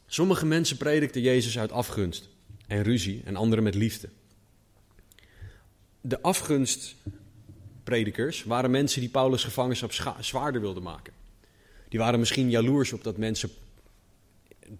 [0.08, 2.30] Sommige mensen predikten Jezus uit afgunst
[2.68, 4.10] en ruzie en anderen met liefde.
[6.02, 11.14] De afgunstpredikers waren mensen die Paulus' gevangenschap zwaarder wilden maken.
[11.90, 13.50] Die waren misschien jaloers op dat mensen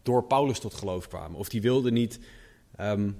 [0.04, 1.40] door Paulus tot geloof kwamen.
[1.40, 2.20] Of die wilden niet
[2.80, 3.18] um,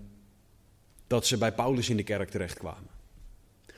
[1.08, 2.97] dat ze bij Paulus in de kerk terechtkwamen.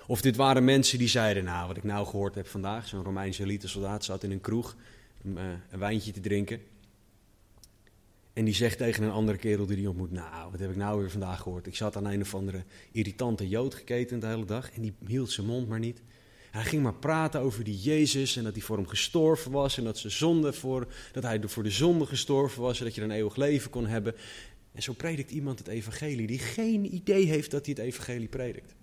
[0.09, 3.43] Of dit waren mensen die zeiden, nou wat ik nou gehoord heb vandaag, zo'n Romeinse
[3.43, 4.75] elite soldaat zat in een kroeg
[5.23, 6.61] een, uh, een wijntje te drinken.
[8.33, 10.99] En die zegt tegen een andere kerel die hij ontmoet: Nou, wat heb ik nou
[10.99, 11.67] weer vandaag gehoord?
[11.67, 14.71] Ik zat aan een of andere irritante jood geketend de hele dag.
[14.71, 16.01] En die hield zijn mond maar niet.
[16.51, 19.77] hij ging maar praten over die Jezus en dat hij voor hem gestorven was.
[19.77, 22.79] En dat, ze zonde voor, dat hij voor de zonde gestorven was.
[22.79, 24.15] En dat je een eeuwig leven kon hebben.
[24.71, 28.77] En zo predikt iemand het evangelie die geen idee heeft dat hij het evangelie predikt.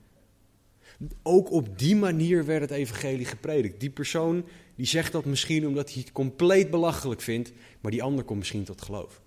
[1.22, 3.80] Ook op die manier werd het evangelie gepredikt.
[3.80, 8.24] Die persoon die zegt dat misschien omdat hij het compleet belachelijk vindt, maar die ander
[8.24, 9.20] komt misschien tot geloof.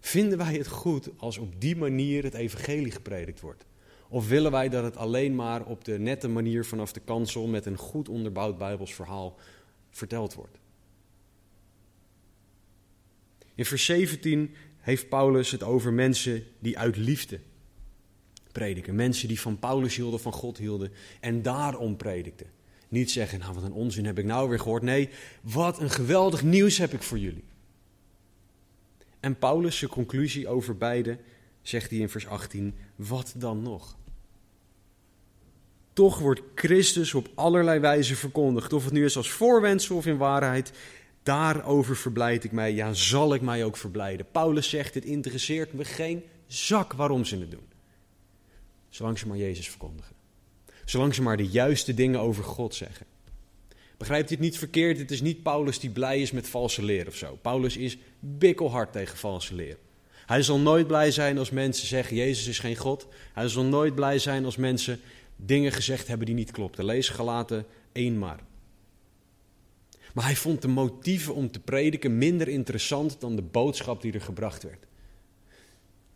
[0.00, 3.66] Vinden wij het goed als op die manier het evangelie gepredikt wordt?
[4.08, 7.66] Of willen wij dat het alleen maar op de nette manier vanaf de kansel met
[7.66, 9.36] een goed onderbouwd Bijbels verhaal
[9.90, 10.58] verteld wordt?
[13.54, 17.40] In vers 17 heeft Paulus het over mensen die uit liefde
[18.52, 18.94] prediken.
[18.94, 22.46] Mensen die van Paulus hielden, van God hielden en daarom predikten.
[22.88, 24.82] Niet zeggen, nou wat een onzin heb ik nou weer gehoord.
[24.82, 25.08] Nee,
[25.40, 27.44] wat een geweldig nieuws heb ik voor jullie.
[29.20, 31.18] En Paulus' conclusie over beide
[31.62, 33.96] zegt hij in vers 18, wat dan nog?
[35.92, 40.16] Toch wordt Christus op allerlei wijze verkondigd, of het nu is als voorwendsel of in
[40.16, 40.72] waarheid.
[41.22, 44.26] Daarover verblijd ik mij, ja, zal ik mij ook verblijden.
[44.32, 47.66] Paulus zegt, het interesseert me geen zak waarom ze het doen.
[48.88, 50.16] Zolang ze maar Jezus verkondigen.
[50.84, 53.06] Zolang ze maar de juiste dingen over God zeggen.
[53.96, 54.98] Begrijpt u het niet verkeerd?
[54.98, 57.38] Het is niet Paulus die blij is met valse leer of zo.
[57.42, 59.76] Paulus is bikkelhard tegen valse leer.
[60.26, 63.06] Hij zal nooit blij zijn als mensen zeggen: Jezus is geen God.
[63.32, 65.00] Hij zal nooit blij zijn als mensen
[65.36, 66.84] dingen gezegd hebben die niet klopten.
[66.84, 68.40] Lees gelaten één maar.
[70.14, 74.20] Maar hij vond de motieven om te prediken minder interessant dan de boodschap die er
[74.20, 74.86] gebracht werd.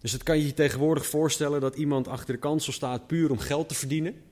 [0.02, 3.38] Dus het kan je je tegenwoordig voorstellen dat iemand achter de kansel staat puur om
[3.38, 4.22] geld te verdienen,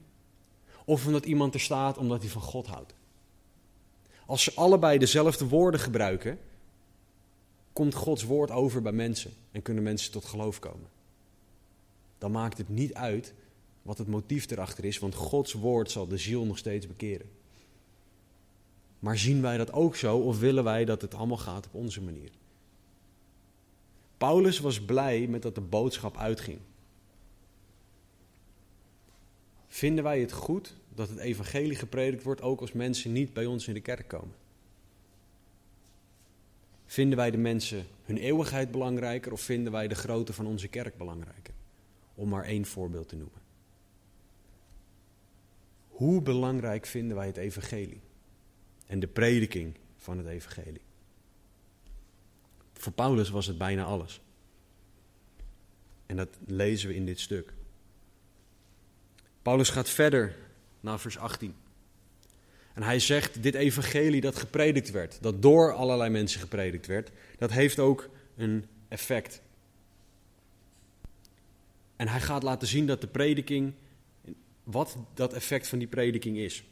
[0.85, 2.95] of omdat iemand er staat omdat hij van God houdt.
[4.27, 6.39] Als ze allebei dezelfde woorden gebruiken,
[7.73, 10.89] komt Gods woord over bij mensen en kunnen mensen tot geloof komen.
[12.19, 13.35] Dan maakt het niet uit
[13.83, 17.31] wat het motief erachter is, want Gods woord zal de ziel nog steeds bekeren.
[18.99, 22.03] Maar zien wij dat ook zo of willen wij dat het allemaal gaat op onze
[22.03, 22.31] manier?
[24.21, 26.59] Paulus was blij met dat de boodschap uitging.
[29.67, 33.69] Vinden wij het goed dat het evangelie gepredikt wordt ook als mensen niet bij ons
[33.69, 34.35] in de kerk komen?
[36.87, 40.97] Vinden wij de mensen hun eeuwigheid belangrijker of vinden wij de grootte van onze kerk
[40.97, 41.55] belangrijker?
[42.15, 43.41] Om maar één voorbeeld te noemen.
[45.89, 48.01] Hoe belangrijk vinden wij het evangelie
[48.87, 50.89] en de prediking van het evangelie?
[52.81, 54.21] Voor Paulus was het bijna alles.
[56.07, 57.53] En dat lezen we in dit stuk.
[59.43, 60.37] Paulus gaat verder
[60.81, 61.55] naar vers 18.
[62.75, 67.51] En hij zegt, dit evangelie dat gepredikt werd, dat door allerlei mensen gepredikt werd, dat
[67.51, 69.43] heeft ook een effect.
[71.97, 73.73] En hij gaat laten zien dat de prediking,
[74.65, 76.65] wat dat effect van die prediking is.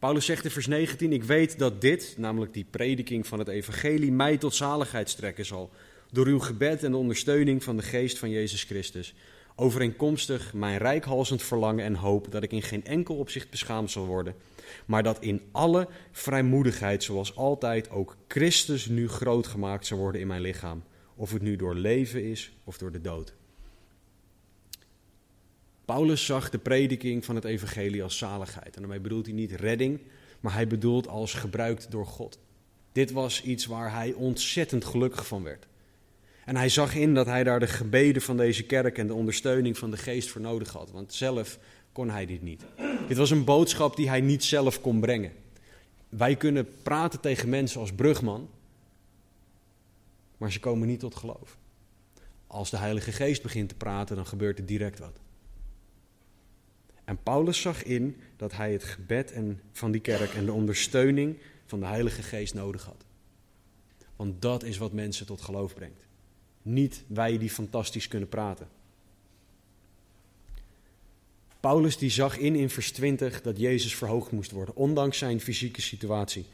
[0.00, 4.12] Paulus zegt in vers 19, ik weet dat dit, namelijk die prediking van het evangelie,
[4.12, 5.70] mij tot zaligheid strekken zal.
[6.10, 9.14] Door uw gebed en de ondersteuning van de geest van Jezus Christus.
[9.56, 14.34] Overeenkomstig mijn rijkhalsend verlangen en hoop dat ik in geen enkel opzicht beschaamd zal worden.
[14.86, 20.26] Maar dat in alle vrijmoedigheid, zoals altijd, ook Christus nu groot gemaakt zal worden in
[20.26, 20.82] mijn lichaam.
[21.16, 23.34] Of het nu door leven is of door de dood.
[25.90, 28.74] Paulus zag de prediking van het evangelie als zaligheid.
[28.74, 30.00] En daarmee bedoelt hij niet redding,
[30.40, 32.38] maar hij bedoelt als gebruikt door God.
[32.92, 35.66] Dit was iets waar hij ontzettend gelukkig van werd.
[36.44, 39.78] En hij zag in dat hij daar de gebeden van deze kerk en de ondersteuning
[39.78, 40.90] van de geest voor nodig had.
[40.90, 41.58] Want zelf
[41.92, 42.64] kon hij dit niet.
[43.08, 45.32] Dit was een boodschap die hij niet zelf kon brengen.
[46.08, 48.48] Wij kunnen praten tegen mensen als brugman,
[50.36, 51.56] maar ze komen niet tot geloof.
[52.46, 55.20] Als de Heilige Geest begint te praten, dan gebeurt er direct wat.
[57.10, 61.36] En Paulus zag in dat hij het gebed en, van die kerk en de ondersteuning
[61.66, 63.04] van de Heilige Geest nodig had.
[64.16, 66.06] Want dat is wat mensen tot geloof brengt.
[66.62, 68.68] Niet wij die fantastisch kunnen praten.
[71.60, 75.80] Paulus die zag in in vers 20 dat Jezus verhoogd moest worden, ondanks zijn fysieke
[75.80, 76.46] situatie.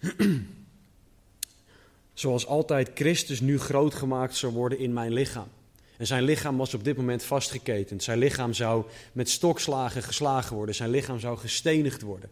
[2.12, 5.48] Zoals altijd Christus nu groot gemaakt zou worden in mijn lichaam.
[5.98, 8.02] En zijn lichaam was op dit moment vastgeketend.
[8.02, 10.74] Zijn lichaam zou met stokslagen geslagen worden.
[10.74, 12.30] Zijn lichaam zou gestenigd worden.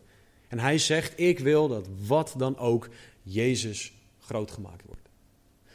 [0.49, 2.89] En hij zegt: Ik wil dat wat dan ook
[3.23, 5.09] Jezus groot gemaakt wordt.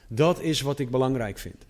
[0.07, 1.65] Dat is wat ik belangrijk vind.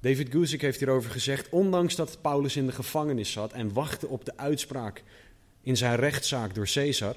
[0.00, 4.24] David Guzik heeft hierover gezegd: Ondanks dat Paulus in de gevangenis zat en wachtte op
[4.24, 5.02] de uitspraak
[5.62, 7.16] in zijn rechtszaak door Caesar,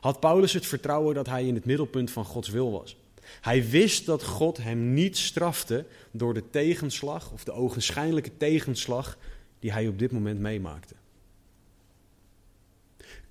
[0.00, 2.96] had Paulus het vertrouwen dat hij in het middelpunt van Gods wil was.
[3.40, 9.18] Hij wist dat God hem niet strafte door de tegenslag of de ogenschijnlijke tegenslag
[9.58, 10.94] die hij op dit moment meemaakte.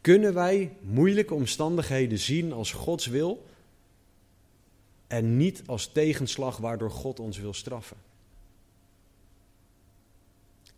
[0.01, 3.45] Kunnen wij moeilijke omstandigheden zien als Gods wil
[5.07, 7.97] en niet als tegenslag waardoor God ons wil straffen?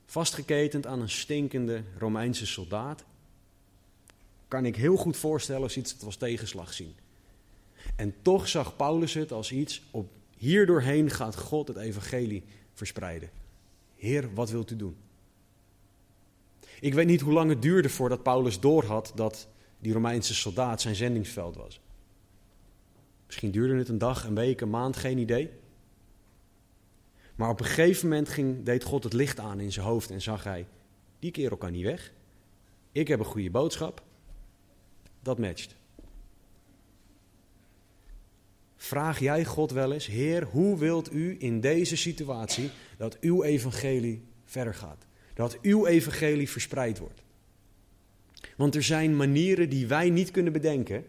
[0.06, 3.04] Vastgeketend aan een stinkende Romeinse soldaat
[4.48, 6.96] kan ik heel goed voorstellen als iets het als tegenslag zien.
[7.96, 13.30] En toch zag Paulus het als iets, op, hierdoorheen gaat God het evangelie verspreiden.
[13.96, 14.96] Heer, wat wilt u doen?
[16.80, 19.48] Ik weet niet hoe lang het duurde voordat Paulus doorhad dat
[19.80, 21.80] die Romeinse soldaat zijn zendingsveld was.
[23.26, 25.50] Misschien duurde het een dag, een week, een maand, geen idee.
[27.36, 30.22] Maar op een gegeven moment ging, deed God het licht aan in zijn hoofd en
[30.22, 30.68] zag hij:
[31.20, 32.12] die kerel kan niet weg.
[32.92, 34.04] Ik heb een goede boodschap.
[35.22, 35.76] Dat matcht.
[38.78, 44.24] Vraag jij God wel eens, Heer, hoe wilt u in deze situatie dat uw evangelie
[44.46, 45.06] verder gaat?
[45.34, 47.24] Dat uw evangelie verspreid wordt?
[48.58, 51.06] Want er zijn manieren die wij niet kunnen bedenken,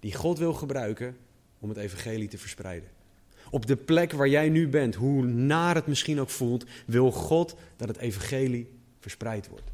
[0.00, 1.16] die God wil gebruiken
[1.58, 2.88] om het evangelie te verspreiden.
[3.50, 7.56] Op de plek waar jij nu bent, hoe naar het misschien ook voelt, wil God
[7.76, 9.70] dat het evangelie verspreid wordt.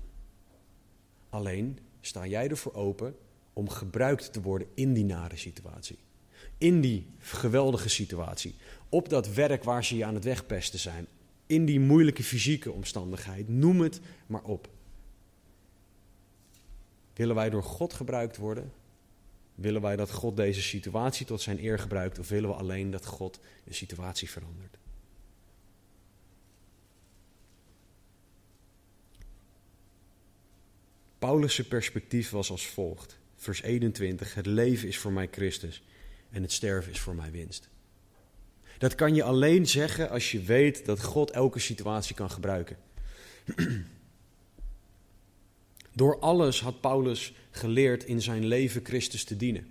[1.28, 3.16] Alleen sta jij ervoor open
[3.52, 5.98] om gebruikt te worden in die nare situatie.
[6.58, 8.54] In die geweldige situatie.
[8.88, 11.06] Op dat werk waar ze je aan het wegpesten zijn.
[11.46, 13.48] In die moeilijke fysieke omstandigheid.
[13.48, 14.68] Noem het maar op.
[17.14, 18.72] Willen wij door God gebruikt worden?
[19.54, 22.18] Willen wij dat God deze situatie tot zijn eer gebruikt?
[22.18, 24.76] Of willen we alleen dat God de situatie verandert?
[31.18, 33.18] Paulus' perspectief was als volgt.
[33.36, 34.34] Vers 21.
[34.34, 35.82] Het leven is voor mij Christus
[36.30, 37.68] en het sterven is voor mij winst.
[38.78, 42.76] Dat kan je alleen zeggen als je weet dat God elke situatie kan gebruiken.
[45.92, 49.66] Door alles had Paulus geleerd in zijn leven Christus te dienen.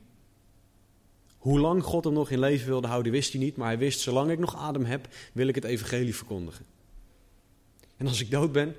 [1.38, 4.00] Hoe lang God hem nog in leven wilde houden, wist hij niet, maar hij wist,
[4.00, 6.66] zolang ik nog adem heb, wil ik het evangelie verkondigen.
[7.98, 8.76] En als ik dood ben,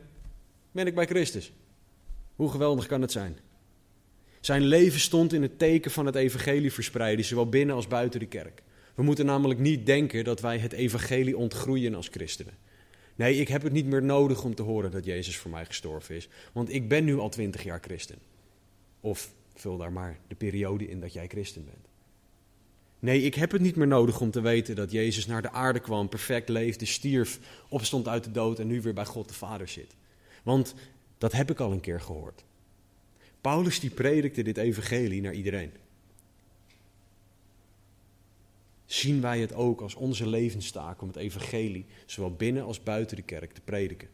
[0.70, 1.52] ben ik bij Christus.
[2.36, 3.38] Hoe geweldig kan het zijn?
[4.40, 8.26] Zijn leven stond in het teken van het evangelie verspreiden, zowel binnen als buiten de
[8.26, 8.62] kerk.
[8.94, 12.54] We moeten namelijk niet denken dat wij het evangelie ontgroeien als christenen.
[13.14, 16.14] Nee, ik heb het niet meer nodig om te horen dat Jezus voor mij gestorven
[16.14, 18.18] is, want ik ben nu al twintig jaar christen.
[19.00, 21.88] Of vul daar maar de periode in dat jij christen bent.
[22.98, 25.80] Nee, ik heb het niet meer nodig om te weten dat Jezus naar de aarde
[25.80, 29.68] kwam, perfect leefde, stierf, opstond uit de dood en nu weer bij God de Vader
[29.68, 29.94] zit.
[30.42, 30.74] Want
[31.18, 32.44] dat heb ik al een keer gehoord.
[33.48, 35.72] Paulus die predikte dit evangelie naar iedereen.
[38.86, 43.22] Zien wij het ook als onze levenstaak om het evangelie, zowel binnen als buiten de
[43.22, 44.08] kerk, te prediken.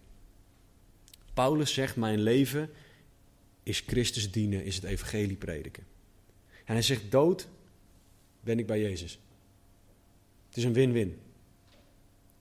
[1.32, 2.70] Paulus zegt: Mijn leven
[3.62, 5.86] is Christus dienen, is het evangelie prediken.
[6.64, 7.48] En hij zegt: Dood
[8.40, 9.18] ben ik bij Jezus.
[10.48, 11.18] Het is een win-win.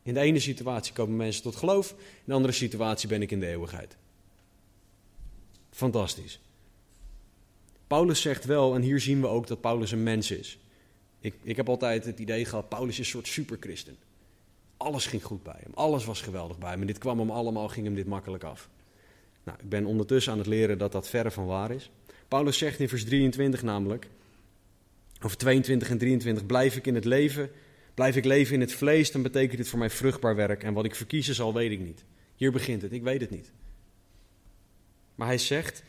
[0.03, 3.39] In de ene situatie komen mensen tot geloof, in de andere situatie ben ik in
[3.39, 3.97] de eeuwigheid.
[5.71, 6.39] Fantastisch.
[7.93, 10.59] Paulus zegt wel, en hier zien we ook dat Paulus een mens is.
[11.19, 13.97] Ik, ik heb altijd het idee gehad, Paulus is een soort superchristen.
[14.77, 16.81] Alles ging goed bij hem, alles was geweldig bij hem.
[16.81, 18.69] En dit kwam hem allemaal, ging hem dit makkelijk af.
[19.43, 21.91] Nou, ik ben ondertussen aan het leren dat dat verre van waar is.
[22.27, 24.07] Paulus zegt in vers 23 namelijk,
[25.21, 27.49] of 22 en 23, blijf ik in het leven,
[27.93, 30.63] blijf ik leven in het vlees, dan betekent dit voor mij vruchtbaar werk.
[30.63, 32.03] En wat ik verkiezen zal, weet ik niet.
[32.35, 33.51] Hier begint het, ik weet het niet.
[35.15, 35.83] Maar hij zegt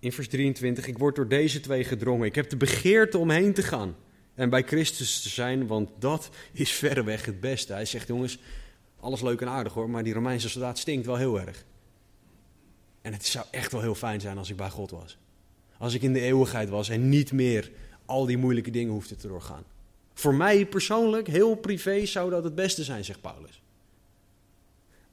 [0.00, 2.26] in vers 23: Ik word door deze twee gedrongen.
[2.26, 3.96] Ik heb de begeerte om heen te gaan
[4.34, 7.72] en bij Christus te zijn, want dat is verreweg het beste.
[7.72, 8.38] Hij zegt: Jongens,
[9.00, 11.64] alles leuk en aardig hoor, maar die Romeinse soldaat stinkt wel heel erg.
[13.02, 15.18] En het zou echt wel heel fijn zijn als ik bij God was.
[15.78, 17.70] Als ik in de eeuwigheid was en niet meer
[18.04, 19.64] al die moeilijke dingen hoefde te doorgaan.
[20.14, 23.62] Voor mij persoonlijk, heel privé, zou dat het beste zijn, zegt Paulus.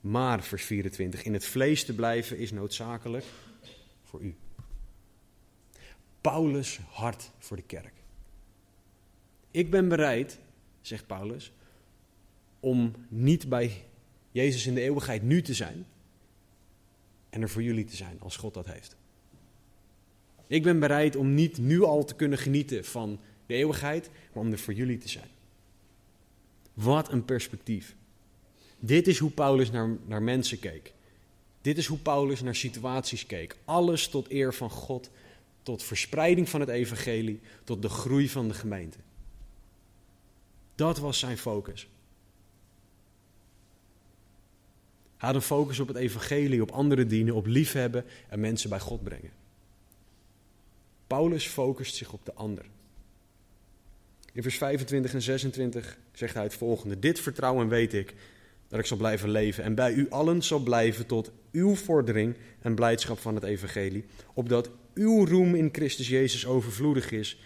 [0.01, 3.25] Maar, vers 24, in het vlees te blijven is noodzakelijk
[4.03, 4.35] voor u.
[6.27, 7.93] Paulus hart voor de kerk.
[9.51, 10.39] Ik ben bereid,
[10.81, 11.51] zegt Paulus,
[12.59, 13.83] om niet bij
[14.31, 15.85] Jezus in de eeuwigheid nu te zijn
[17.29, 18.95] en er voor jullie te zijn als God dat heeft.
[20.47, 24.51] Ik ben bereid om niet nu al te kunnen genieten van de eeuwigheid, maar om
[24.51, 25.29] er voor jullie te zijn.
[26.73, 27.95] Wat een perspectief.
[28.79, 30.93] Dit is hoe Paulus naar, naar mensen keek.
[31.61, 33.55] Dit is hoe Paulus naar situaties keek.
[33.65, 35.09] Alles tot eer van God,
[35.67, 38.97] tot verspreiding van het evangelie, tot de groei van de gemeente.
[40.75, 41.87] Dat was zijn focus.
[45.17, 48.79] Hij had een focus op het evangelie, op anderen dienen, op liefhebben en mensen bij
[48.79, 49.31] God brengen.
[51.07, 52.65] Paulus focust zich op de ander.
[54.33, 58.15] In vers 25 en 26 zegt hij het volgende: Dit vertrouwen weet ik,
[58.67, 62.75] dat ik zal blijven leven en bij u allen zal blijven tot uw vordering en
[62.75, 67.39] blijdschap van het evangelie, opdat uw roem in Christus Jezus overvloedig is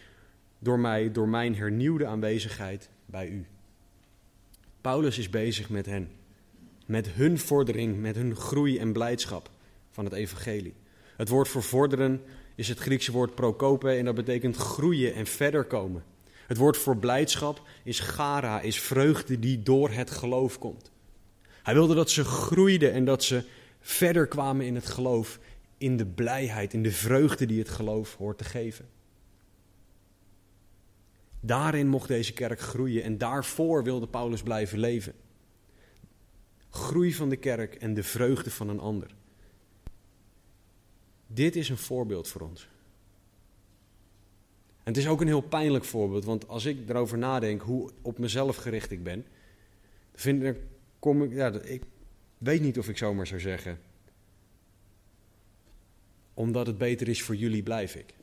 [0.60, 3.46] door mij, door mijn hernieuwde aanwezigheid bij u.
[4.82, 6.10] Paulus is bezig met hen,
[6.86, 9.50] met hun vordering, met hun groei en blijdschap
[9.90, 10.74] van het evangelie.
[11.16, 12.22] Het woord voor vorderen
[12.56, 16.04] is het Griekse woord prokope en dat betekent groeien en verder komen.
[16.48, 20.92] Het woord voor blijdschap is gara, is vreugde die door het geloof komt.
[21.64, 23.44] Hij wilde dat ze groeiden en dat ze
[23.82, 25.40] verder kwamen in het geloof,
[25.82, 28.90] in de blijheid, in de vreugde die het geloof hoort te geven.
[31.40, 35.14] Daarin mocht deze kerk groeien en daarvoor wilde Paulus blijven leven.
[36.70, 39.16] Groei van de kerk en de vreugde van een ander.
[41.28, 42.70] Dit is een voorbeeld voor ons.
[44.68, 48.18] En het is ook een heel pijnlijk voorbeeld, want als ik erover nadenk hoe op
[48.18, 49.26] mezelf gericht ik ben,
[50.14, 50.58] vind ik,
[51.00, 51.84] kom ik, ja, ik
[52.38, 53.80] weet niet of ik zomaar zou zeggen,
[56.34, 58.14] omdat het beter is voor jullie, blijf ik.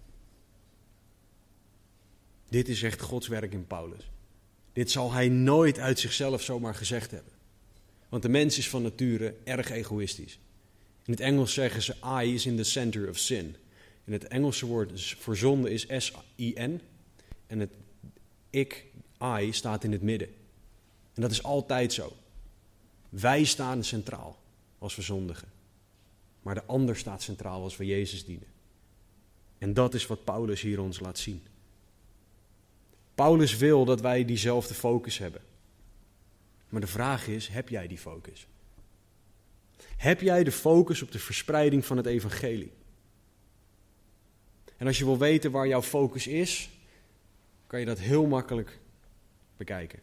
[2.49, 4.11] Dit is echt Gods werk in Paulus.
[4.73, 7.33] Dit zal hij nooit uit zichzelf zomaar gezegd hebben.
[8.09, 10.39] Want de mens is van nature erg egoïstisch.
[11.05, 13.57] In het Engels zeggen ze I is in the center of sin.
[14.05, 16.81] En het Engelse woord voor zonde is S-I-N.
[17.47, 17.71] En het
[18.51, 18.85] ik,
[19.23, 20.29] I, staat in het midden.
[21.15, 22.13] En dat is altijd zo.
[23.09, 24.39] Wij staan centraal
[24.79, 25.49] als we zondigen.
[26.49, 28.47] Maar de ander staat centraal als we Jezus dienen.
[29.59, 31.43] En dat is wat Paulus hier ons laat zien.
[33.15, 35.41] Paulus wil dat wij diezelfde focus hebben.
[36.69, 38.47] Maar de vraag is: heb jij die focus?
[39.97, 42.73] Heb jij de focus op de verspreiding van het evangelie?
[44.77, 46.71] En als je wil weten waar jouw focus is,
[47.67, 48.79] kan je dat heel makkelijk
[49.57, 50.01] bekijken.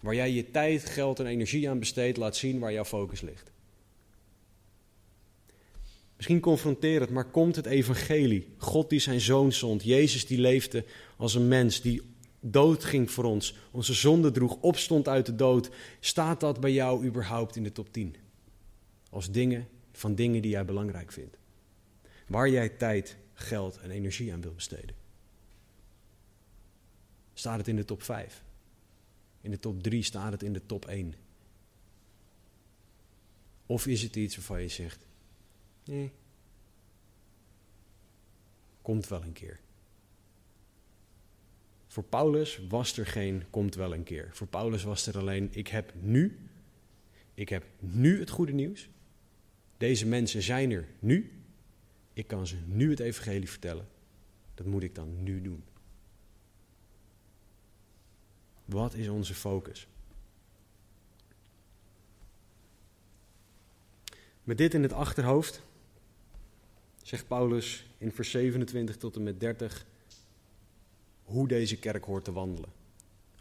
[0.00, 3.52] Waar jij je tijd, geld en energie aan besteedt, laat zien waar jouw focus ligt.
[6.24, 10.84] Misschien confronterend, maar komt het evangelie, God die zijn zoon zond, Jezus die leefde
[11.16, 12.02] als een mens, die
[12.40, 15.70] dood ging voor ons, onze zonde droeg, opstond uit de dood,
[16.00, 18.16] staat dat bij jou überhaupt in de top 10?
[19.10, 21.36] Als dingen van dingen die jij belangrijk vindt.
[22.26, 24.96] Waar jij tijd, geld en energie aan wil besteden.
[27.34, 28.42] Staat het in de top 5?
[29.40, 31.14] In de top 3 staat het in de top 1?
[33.66, 35.06] Of is het iets waarvan je zegt:
[35.84, 36.12] nee,
[38.82, 39.60] komt wel een keer.
[41.86, 44.28] Voor Paulus was er geen komt wel een keer.
[44.32, 46.38] Voor Paulus was er alleen ik heb nu,
[47.34, 48.88] ik heb nu het goede nieuws.
[49.76, 51.32] Deze mensen zijn er nu.
[52.12, 53.88] Ik kan ze nu het evangelie vertellen.
[54.54, 55.64] Dat moet ik dan nu doen.
[58.64, 59.86] Wat is onze focus?
[64.44, 65.62] Met dit in het achterhoofd
[67.04, 69.86] zegt Paulus in vers 27 tot en met 30
[71.22, 72.70] hoe deze kerk hoort te wandelen.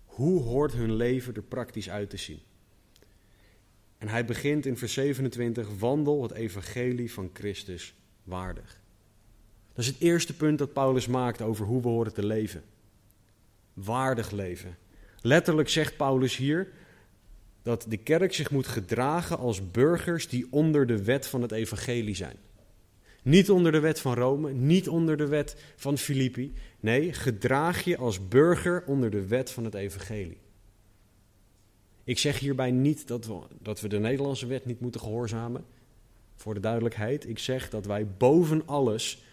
[0.05, 2.39] Hoe hoort hun leven er praktisch uit te zien?
[3.97, 7.93] En hij begint in vers 27, wandel het evangelie van Christus
[8.23, 8.81] waardig.
[9.73, 12.63] Dat is het eerste punt dat Paulus maakt over hoe we horen te leven.
[13.73, 14.77] Waardig leven.
[15.21, 16.71] Letterlijk zegt Paulus hier
[17.61, 22.15] dat de kerk zich moet gedragen als burgers die onder de wet van het evangelie
[22.15, 22.37] zijn.
[23.23, 26.53] Niet onder de wet van Rome, niet onder de wet van Filippi.
[26.79, 30.37] Nee, gedraag je als burger onder de wet van het evangelie.
[32.03, 35.65] Ik zeg hierbij niet dat we, dat we de Nederlandse wet niet moeten gehoorzamen.
[36.35, 39.23] Voor de duidelijkheid, ik zeg dat wij boven alles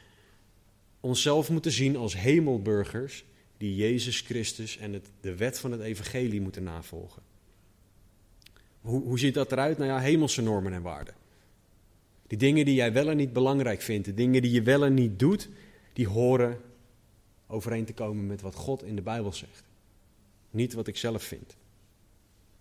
[1.01, 3.24] onszelf moeten zien als hemelburgers
[3.57, 7.22] die Jezus Christus en het, de wet van het evangelie moeten navolgen.
[8.80, 9.78] Hoe, hoe ziet dat eruit?
[9.78, 11.14] Nou ja, hemelse normen en waarden.
[12.31, 14.95] Die dingen die jij wel en niet belangrijk vindt, de dingen die je wel en
[14.95, 15.49] niet doet,
[15.93, 16.61] die horen
[17.47, 19.62] overeen te komen met wat God in de Bijbel zegt.
[20.51, 21.57] Niet wat ik zelf vind.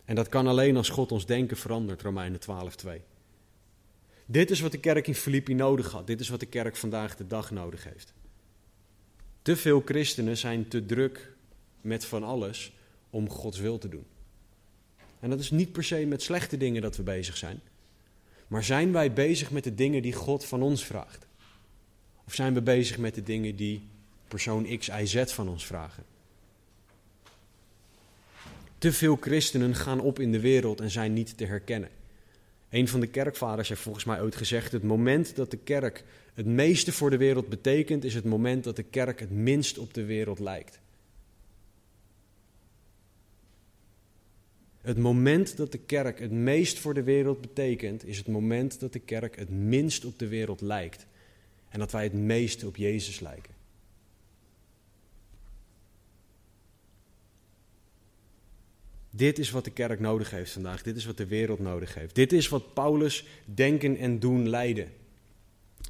[0.06, 2.90] En dat kan alleen als God ons denken verandert, Romeinen 12:2.
[4.26, 6.08] Dit is wat de kerk in Filippi nodig had.
[6.08, 8.14] Dit is wat de kerk vandaag de dag nodig heeft.
[9.42, 11.32] Te veel christenen zijn te druk
[11.82, 12.74] met van alles
[13.10, 14.06] om Gods wil te doen.
[15.20, 17.62] En dat is niet per se met slechte dingen dat we bezig zijn.
[18.50, 21.28] Maar zijn wij bezig met de dingen die God van ons vraagt?
[22.26, 23.82] Of zijn we bezig met de dingen die
[24.28, 26.04] persoon X, Y, Z van ons vragen?
[28.78, 31.90] Te veel christenen gaan op in de wereld en zijn niet te herkennen.
[32.70, 36.46] Een van de kerkvaders heeft volgens mij ooit gezegd: het moment dat de kerk het
[36.46, 40.06] meeste voor de wereld betekent, is het moment dat de kerk het minst op de
[40.06, 40.80] wereld lijkt.
[44.82, 48.94] Het moment dat de kerk het meest voor de wereld betekent, is het moment dat
[48.94, 51.06] de kerk het minst op de wereld lijkt.
[51.70, 53.54] En dat wij het meeste op Jezus lijken.
[59.10, 60.82] Dit is wat de kerk nodig heeft vandaag.
[60.82, 62.16] Dit is wat de wereld nodig heeft.
[62.16, 64.92] Dit is wat Paulus denken en doen leiden.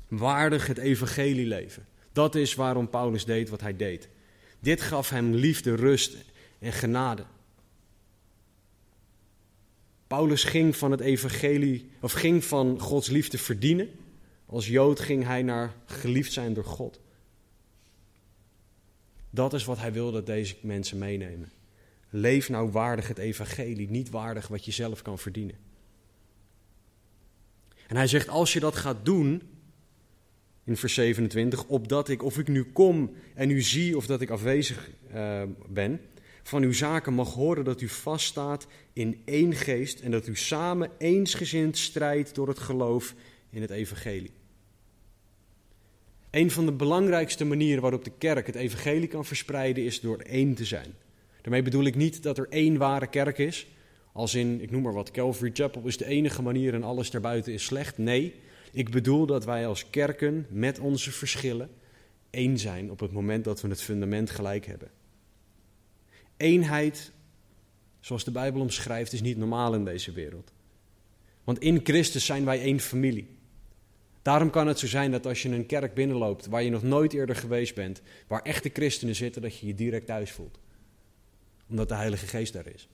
[0.08, 1.86] Waardig het evangelie leven.
[2.12, 4.10] Dat is waarom Paulus deed wat hij deed.
[4.60, 6.16] Dit gaf hem liefde, rust
[6.60, 7.26] en genade.
[10.10, 13.90] Paulus ging van het evangelie, of ging van Gods liefde verdienen.
[14.46, 17.00] Als Jood ging hij naar geliefd zijn door God.
[19.30, 21.52] Dat is wat hij wil dat deze mensen meenemen.
[22.10, 25.56] Leef nou waardig het evangelie, niet waardig wat je zelf kan verdienen.
[27.88, 29.42] En hij zegt, als je dat gaat doen,
[30.64, 34.30] in vers 27, opdat ik, of ik nu kom en u zie of dat ik
[34.30, 36.02] afwezig uh, ben,
[36.44, 40.92] van uw zaken mag horen dat u vaststaat in één geest en dat u samen
[40.98, 43.16] eensgezind strijdt door het geloof
[43.50, 44.32] in het evangelie.
[46.32, 50.54] Een van de belangrijkste manieren waarop de kerk het evangelie kan verspreiden is door één
[50.54, 50.94] te zijn.
[51.42, 53.68] Daarmee bedoel ik niet dat er één ware kerk is,
[54.14, 57.54] als in, ik noem maar wat, Calvary Chapel is de enige manier en alles daarbuiten
[57.54, 57.98] is slecht.
[57.98, 58.36] Nee,
[58.72, 61.70] ik bedoel dat wij als kerken met onze verschillen
[62.30, 64.92] één zijn op het moment dat we het fundament gelijk hebben.
[66.40, 67.12] Eenheid,
[68.00, 70.52] zoals de Bijbel omschrijft, is niet normaal in deze wereld.
[71.44, 73.38] Want in Christus zijn wij één familie.
[74.22, 77.14] Daarom kan het zo zijn dat als je een kerk binnenloopt waar je nog nooit
[77.14, 80.60] eerder geweest bent, waar echte christenen zitten, dat je je direct thuis voelt.
[81.70, 82.88] Omdat de Heilige Geest daar is.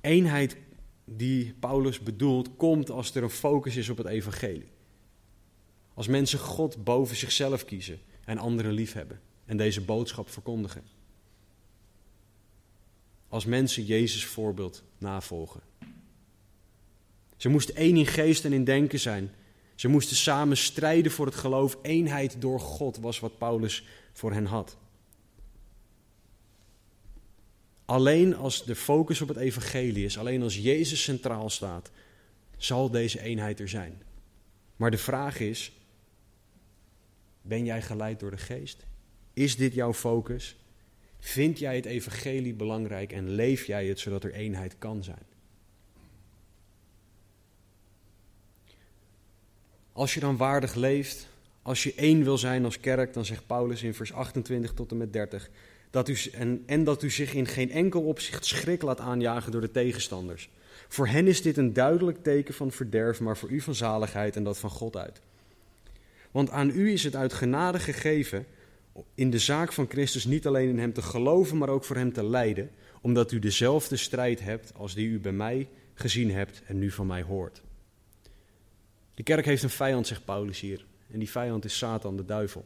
[0.00, 0.56] Eenheid
[1.04, 4.70] die Paulus bedoelt, komt als er een focus is op het evangelie.
[5.94, 9.20] Als mensen God boven zichzelf kiezen en anderen liefhebben
[9.50, 10.82] en deze boodschap verkondigen.
[13.28, 15.60] Als mensen Jezus voorbeeld navolgen.
[17.36, 19.34] Ze moesten één in geest en in denken zijn.
[19.74, 21.78] Ze moesten samen strijden voor het geloof.
[21.82, 24.76] Eenheid door God was wat Paulus voor hen had.
[27.84, 31.90] Alleen als de focus op het evangelie is, alleen als Jezus centraal staat,
[32.56, 34.02] zal deze eenheid er zijn.
[34.76, 35.72] Maar de vraag is,
[37.42, 38.88] ben jij geleid door de geest?
[39.40, 40.56] Is dit jouw focus?
[41.18, 45.22] Vind jij het evangelie belangrijk en leef jij het zodat er eenheid kan zijn?
[49.92, 51.28] Als je dan waardig leeft,
[51.62, 54.96] als je één wil zijn als kerk, dan zegt Paulus in vers 28 tot en
[54.96, 55.50] met 30,
[55.90, 59.60] dat u, en, en dat u zich in geen enkel opzicht schrik laat aanjagen door
[59.60, 60.50] de tegenstanders.
[60.88, 64.44] Voor hen is dit een duidelijk teken van verderf, maar voor u van zaligheid en
[64.44, 65.20] dat van God uit.
[66.30, 68.46] Want aan u is het uit genade gegeven
[69.14, 72.12] in de zaak van Christus niet alleen in hem te geloven, maar ook voor hem
[72.12, 72.70] te lijden,
[73.00, 77.06] omdat u dezelfde strijd hebt als die u bij mij gezien hebt en nu van
[77.06, 77.62] mij hoort.
[79.14, 80.86] De kerk heeft een vijand, zegt Paulus hier.
[81.10, 82.64] En die vijand is Satan, de duivel.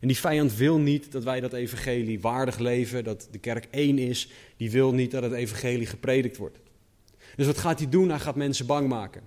[0.00, 3.98] En die vijand wil niet dat wij dat evangelie waardig leven, dat de kerk één
[3.98, 4.28] is.
[4.56, 6.58] Die wil niet dat het evangelie gepredikt wordt.
[7.36, 8.08] Dus wat gaat hij doen?
[8.08, 9.22] Hij gaat mensen bang maken.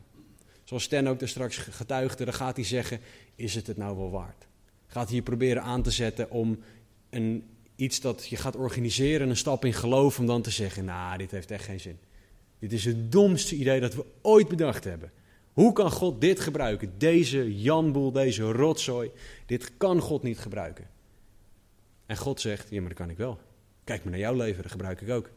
[0.63, 2.99] Zoals Stan ook er straks getuigde, dan gaat hij zeggen,
[3.35, 4.47] is het het nou wel waard?
[4.87, 6.59] Gaat je proberen aan te zetten om
[7.09, 11.17] een, iets dat je gaat organiseren, een stap in geloof, om dan te zeggen, nou,
[11.17, 11.99] dit heeft echt geen zin.
[12.59, 15.11] Dit is het domste idee dat we ooit bedacht hebben.
[15.53, 16.93] Hoe kan God dit gebruiken?
[16.97, 19.11] Deze janboel, deze rotzooi.
[19.45, 20.87] Dit kan God niet gebruiken.
[22.05, 23.39] En God zegt, ja maar dat kan ik wel.
[23.83, 25.29] Kijk maar naar jouw leven, dat gebruik ik ook.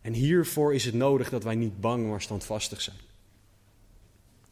[0.00, 2.96] En hiervoor is het nodig dat wij niet bang, maar standvastig zijn.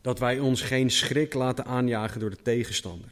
[0.00, 3.10] Dat wij ons geen schrik laten aanjagen door de tegenstander.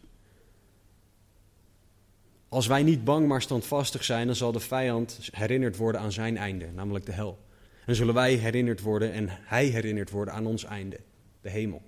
[2.49, 6.37] Als wij niet bang, maar standvastig zijn, dan zal de vijand herinnerd worden aan zijn
[6.37, 7.39] einde, namelijk de hel.
[7.87, 11.01] En zullen wij herinnerd worden en hij herinnerd worden aan ons einde,
[11.41, 11.82] de hemel.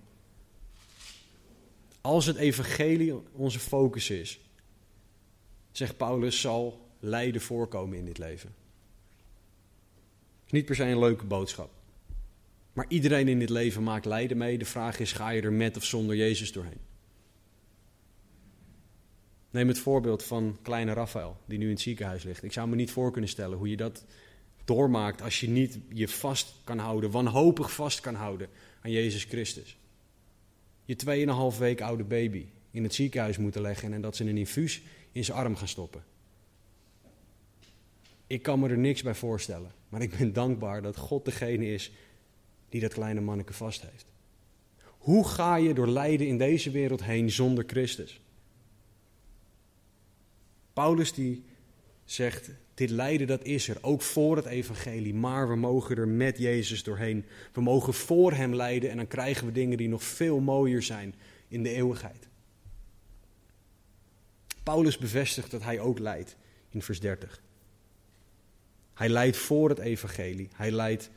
[2.01, 4.41] Als het evangelie onze focus is,
[5.73, 8.55] zegt Paulus, zal lijden voorkomen in dit leven.
[10.51, 11.78] niet per se een leuke boodschap.
[12.79, 14.59] Maar iedereen in dit leven maakt lijden mee.
[14.59, 16.81] De vraag is, ga je er met of zonder Jezus doorheen?
[19.51, 22.43] Neem het voorbeeld van kleine Raphaël, die nu in het ziekenhuis ligt.
[22.43, 24.05] Ik zou me niet voor kunnen stellen hoe je dat
[24.65, 28.49] doormaakt als je niet je vast kan houden, wanhopig vast kan houden
[28.81, 29.79] aan Jezus Christus.
[30.85, 30.97] Je
[31.53, 35.25] 2,5 week oude baby in het ziekenhuis moeten leggen en dat ze een infuus in
[35.25, 36.05] zijn arm gaan stoppen.
[38.27, 41.93] Ik kan me er niks bij voorstellen, maar ik ben dankbaar dat God degene is
[42.69, 44.07] die dat kleine manneke vast heeft.
[44.85, 48.21] Hoe ga je door lijden in deze wereld heen zonder Christus?
[50.73, 51.45] Paulus die
[52.05, 56.39] zegt, dit lijden dat is er, ook voor het evangelie, maar we mogen er met
[56.39, 57.25] Jezus doorheen.
[57.53, 61.15] We mogen voor Hem lijden en dan krijgen we dingen die nog veel mooier zijn
[61.49, 62.29] in de eeuwigheid.
[64.63, 66.37] Paulus bevestigt dat hij ook lijdt
[66.69, 67.43] in vers 30.
[68.95, 70.49] Hij lijdt voor het evangelie.
[70.55, 71.11] Hij lijdt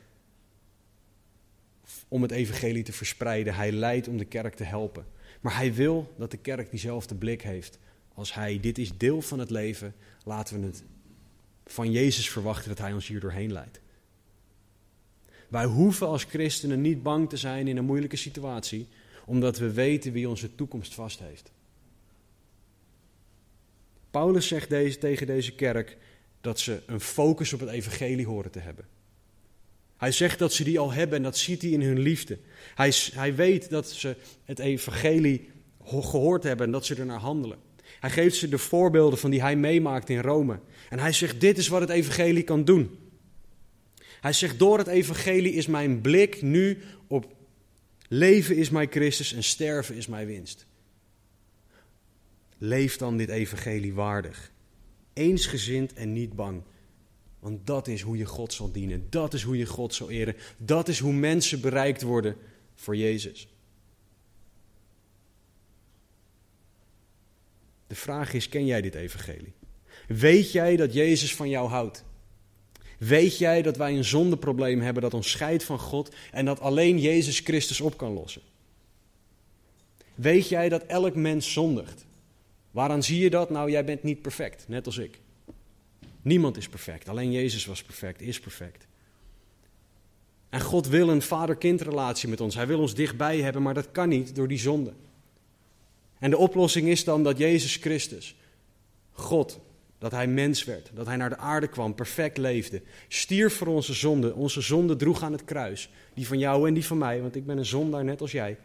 [2.08, 3.54] om het evangelie te verspreiden.
[3.54, 5.06] Hij lijdt om de kerk te helpen.
[5.40, 7.78] Maar hij wil dat de kerk diezelfde blik heeft
[8.14, 8.60] als hij.
[8.60, 9.94] Dit is deel van het leven.
[10.24, 10.84] Laten we het
[11.66, 13.80] van Jezus verwachten dat Hij ons hier doorheen leidt.
[15.48, 18.88] Wij hoeven als christenen niet bang te zijn in een moeilijke situatie,
[19.26, 21.52] omdat we weten wie onze toekomst vast heeft.
[24.10, 25.96] Paulus zegt deze, tegen deze kerk
[26.40, 28.86] dat ze een focus op het evangelie horen te hebben.
[30.02, 32.38] Hij zegt dat ze die al hebben en dat ziet hij in hun liefde.
[32.74, 35.48] Hij, hij weet dat ze het evangelie
[35.84, 37.58] gehoord hebben en dat ze er naar handelen.
[38.00, 40.60] Hij geeft ze de voorbeelden van die hij meemaakt in Rome.
[40.88, 42.98] En hij zegt, dit is wat het evangelie kan doen.
[44.20, 47.34] Hij zegt, door het evangelie is mijn blik nu op
[48.08, 50.66] Leven is mijn Christus en sterven is mijn winst.
[52.58, 54.52] Leef dan dit evangelie waardig.
[55.12, 56.62] Eensgezind en niet bang.
[57.42, 59.06] Want dat is hoe je God zal dienen.
[59.10, 60.36] Dat is hoe je God zal eren.
[60.56, 62.36] Dat is hoe mensen bereikt worden
[62.74, 63.48] voor Jezus.
[67.86, 69.52] De vraag is: ken jij dit evangelie?
[70.06, 72.04] Weet jij dat Jezus van jou houdt?
[72.98, 76.98] Weet jij dat wij een zondeprobleem hebben dat ons scheidt van God en dat alleen
[76.98, 78.42] Jezus Christus op kan lossen?
[80.14, 82.04] Weet jij dat elk mens zondigt?
[82.70, 83.50] Waaraan zie je dat?
[83.50, 85.20] Nou, jij bent niet perfect, net als ik.
[86.22, 88.86] Niemand is perfect, alleen Jezus was perfect, is perfect.
[90.48, 92.54] En God wil een vader-kind relatie met ons.
[92.54, 94.92] Hij wil ons dichtbij hebben, maar dat kan niet door die zonde.
[96.18, 98.36] En de oplossing is dan dat Jezus Christus,
[99.12, 99.60] God,
[99.98, 103.94] dat hij mens werd, dat hij naar de aarde kwam, perfect leefde, stierf voor onze
[103.94, 107.36] zonde, onze zonde droeg aan het kruis, die van jou en die van mij, want
[107.36, 108.58] ik ben een zondaar net als jij.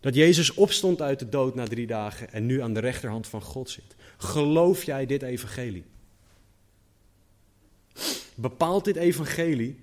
[0.00, 3.42] Dat Jezus opstond uit de dood na drie dagen en nu aan de rechterhand van
[3.42, 3.96] God zit.
[4.16, 5.84] Geloof jij dit evangelie?
[8.34, 9.80] Bepaalt dit evangelie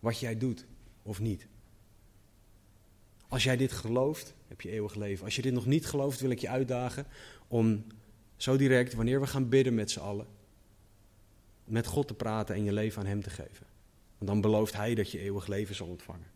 [0.00, 0.66] wat jij doet
[1.02, 1.46] of niet?
[3.28, 5.24] Als jij dit gelooft, heb je eeuwig leven.
[5.24, 7.06] Als je dit nog niet gelooft, wil ik je uitdagen
[7.48, 7.84] om
[8.36, 10.26] zo direct, wanneer we gaan bidden met z'n allen,
[11.64, 13.66] met God te praten en je leven aan Hem te geven.
[14.18, 16.26] Want dan belooft Hij dat je eeuwig leven zal ontvangen.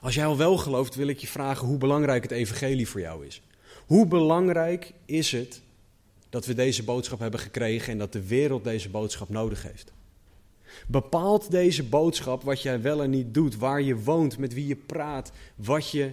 [0.00, 3.26] Als jij al wel gelooft, wil ik je vragen hoe belangrijk het evangelie voor jou
[3.26, 3.42] is.
[3.86, 5.62] Hoe belangrijk is het
[6.34, 9.92] dat we deze boodschap hebben gekregen en dat de wereld deze boodschap nodig heeft?
[10.86, 14.76] Bepaalt deze boodschap wat jij wel en niet doet, waar je woont, met wie je
[14.76, 16.12] praat, wat je,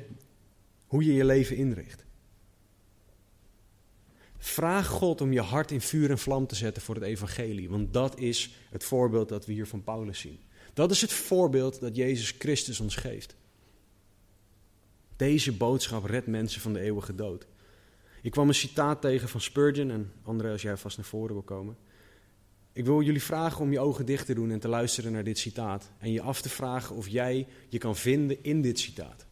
[0.87, 2.05] hoe je je leven inricht?
[4.37, 7.93] Vraag God om je hart in vuur en vlam te zetten voor het evangelie, want
[7.93, 10.39] dat is het voorbeeld dat we hier van Paulus zien.
[10.73, 13.35] Dat is het voorbeeld dat Jezus Christus ons geeft.
[15.15, 17.47] Deze boodschap redt mensen van de eeuwige dood.
[18.21, 21.43] Ik kwam een citaat tegen van Spurgeon en André, als jij vast naar voren wil
[21.43, 21.77] komen.
[22.73, 25.37] Ik wil jullie vragen om je ogen dicht te doen en te luisteren naar dit
[25.37, 25.89] citaat.
[25.97, 29.25] En je af te vragen of jij je kan vinden in dit citaat.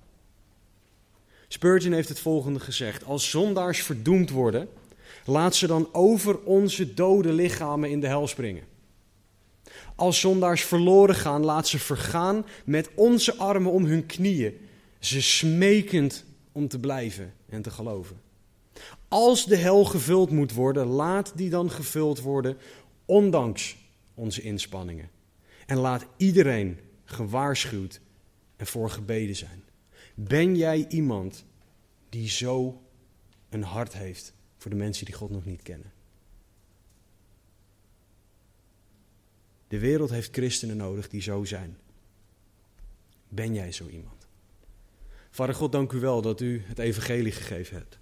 [1.48, 4.70] Spurgeon heeft het volgende gezegd: Als zondaars verdoemd worden,
[5.26, 8.64] laat ze dan over onze dode lichamen in de hel springen.
[9.96, 14.58] Als zondaars verloren gaan, laat ze vergaan met onze armen om hun knieën,
[15.00, 18.29] ze smekend om te blijven en te geloven.
[19.10, 22.58] Als de hel gevuld moet worden, laat die dan gevuld worden
[23.06, 23.78] ondanks
[24.14, 25.10] onze inspanningen.
[25.66, 28.02] En laat iedereen gewaarschuwd
[28.56, 29.64] en voor gebeden zijn.
[30.16, 31.46] Ben jij iemand
[32.10, 32.82] die zo
[33.50, 35.92] een hart heeft voor de mensen die God nog niet kennen?
[39.68, 41.78] De wereld heeft christenen nodig die zo zijn.
[43.28, 44.28] Ben jij zo iemand?
[45.30, 48.00] Vader God, dank u wel dat u het evangelie gegeven hebt.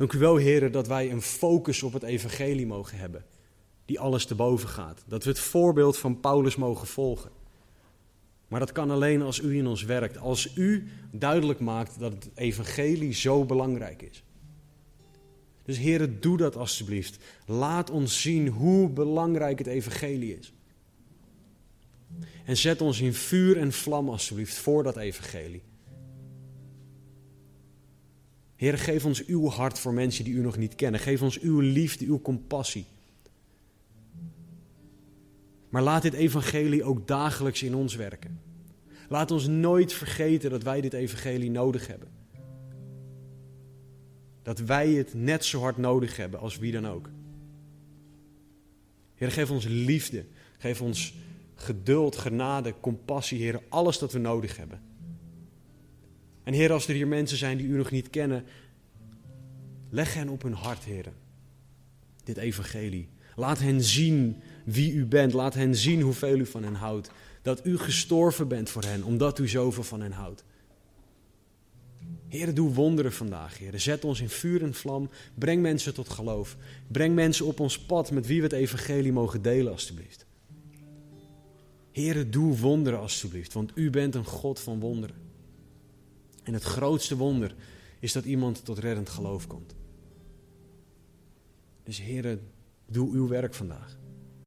[0.00, 3.24] Dank u wel, heren, dat wij een focus op het evangelie mogen hebben
[3.84, 5.04] die alles te boven gaat.
[5.06, 7.30] Dat we het voorbeeld van Paulus mogen volgen.
[8.48, 10.18] Maar dat kan alleen als u in ons werkt.
[10.18, 14.22] Als u duidelijk maakt dat het evangelie zo belangrijk is.
[15.64, 17.18] Dus heren, doe dat alstublieft.
[17.46, 20.52] Laat ons zien hoe belangrijk het evangelie is.
[22.44, 25.62] En zet ons in vuur en vlam alstublieft voor dat evangelie.
[28.60, 31.00] Heer, geef ons uw hart voor mensen die u nog niet kennen.
[31.00, 32.86] Geef ons uw liefde, uw compassie.
[35.68, 38.40] Maar laat dit evangelie ook dagelijks in ons werken.
[39.08, 42.08] Laat ons nooit vergeten dat wij dit evangelie nodig hebben.
[44.42, 47.10] Dat wij het net zo hard nodig hebben als wie dan ook.
[49.14, 50.24] Heer, geef ons liefde.
[50.58, 51.14] Geef ons
[51.54, 53.62] geduld, genade, compassie, Heer.
[53.68, 54.89] Alles dat we nodig hebben.
[56.50, 58.44] En Heer, als er hier mensen zijn die u nog niet kennen,
[59.90, 61.12] leg hen op hun hart, Heer.
[62.24, 63.08] Dit evangelie.
[63.36, 65.32] Laat hen zien wie u bent.
[65.32, 67.10] Laat hen zien hoeveel u van hen houdt.
[67.42, 70.44] Dat u gestorven bent voor hen, omdat u zoveel van hen houdt.
[72.28, 73.80] Heer, doe wonderen vandaag, Heer.
[73.80, 75.10] Zet ons in vuur en vlam.
[75.34, 76.56] Breng mensen tot geloof.
[76.86, 80.26] Breng mensen op ons pad met wie we het evangelie mogen delen, alstublieft.
[81.92, 85.29] Heer, doe wonderen, alstublieft, want u bent een God van wonderen.
[86.42, 87.54] En het grootste wonder
[87.98, 89.74] is dat iemand tot reddend geloof komt.
[91.82, 92.38] Dus Heer,
[92.86, 93.99] doe uw werk vandaag.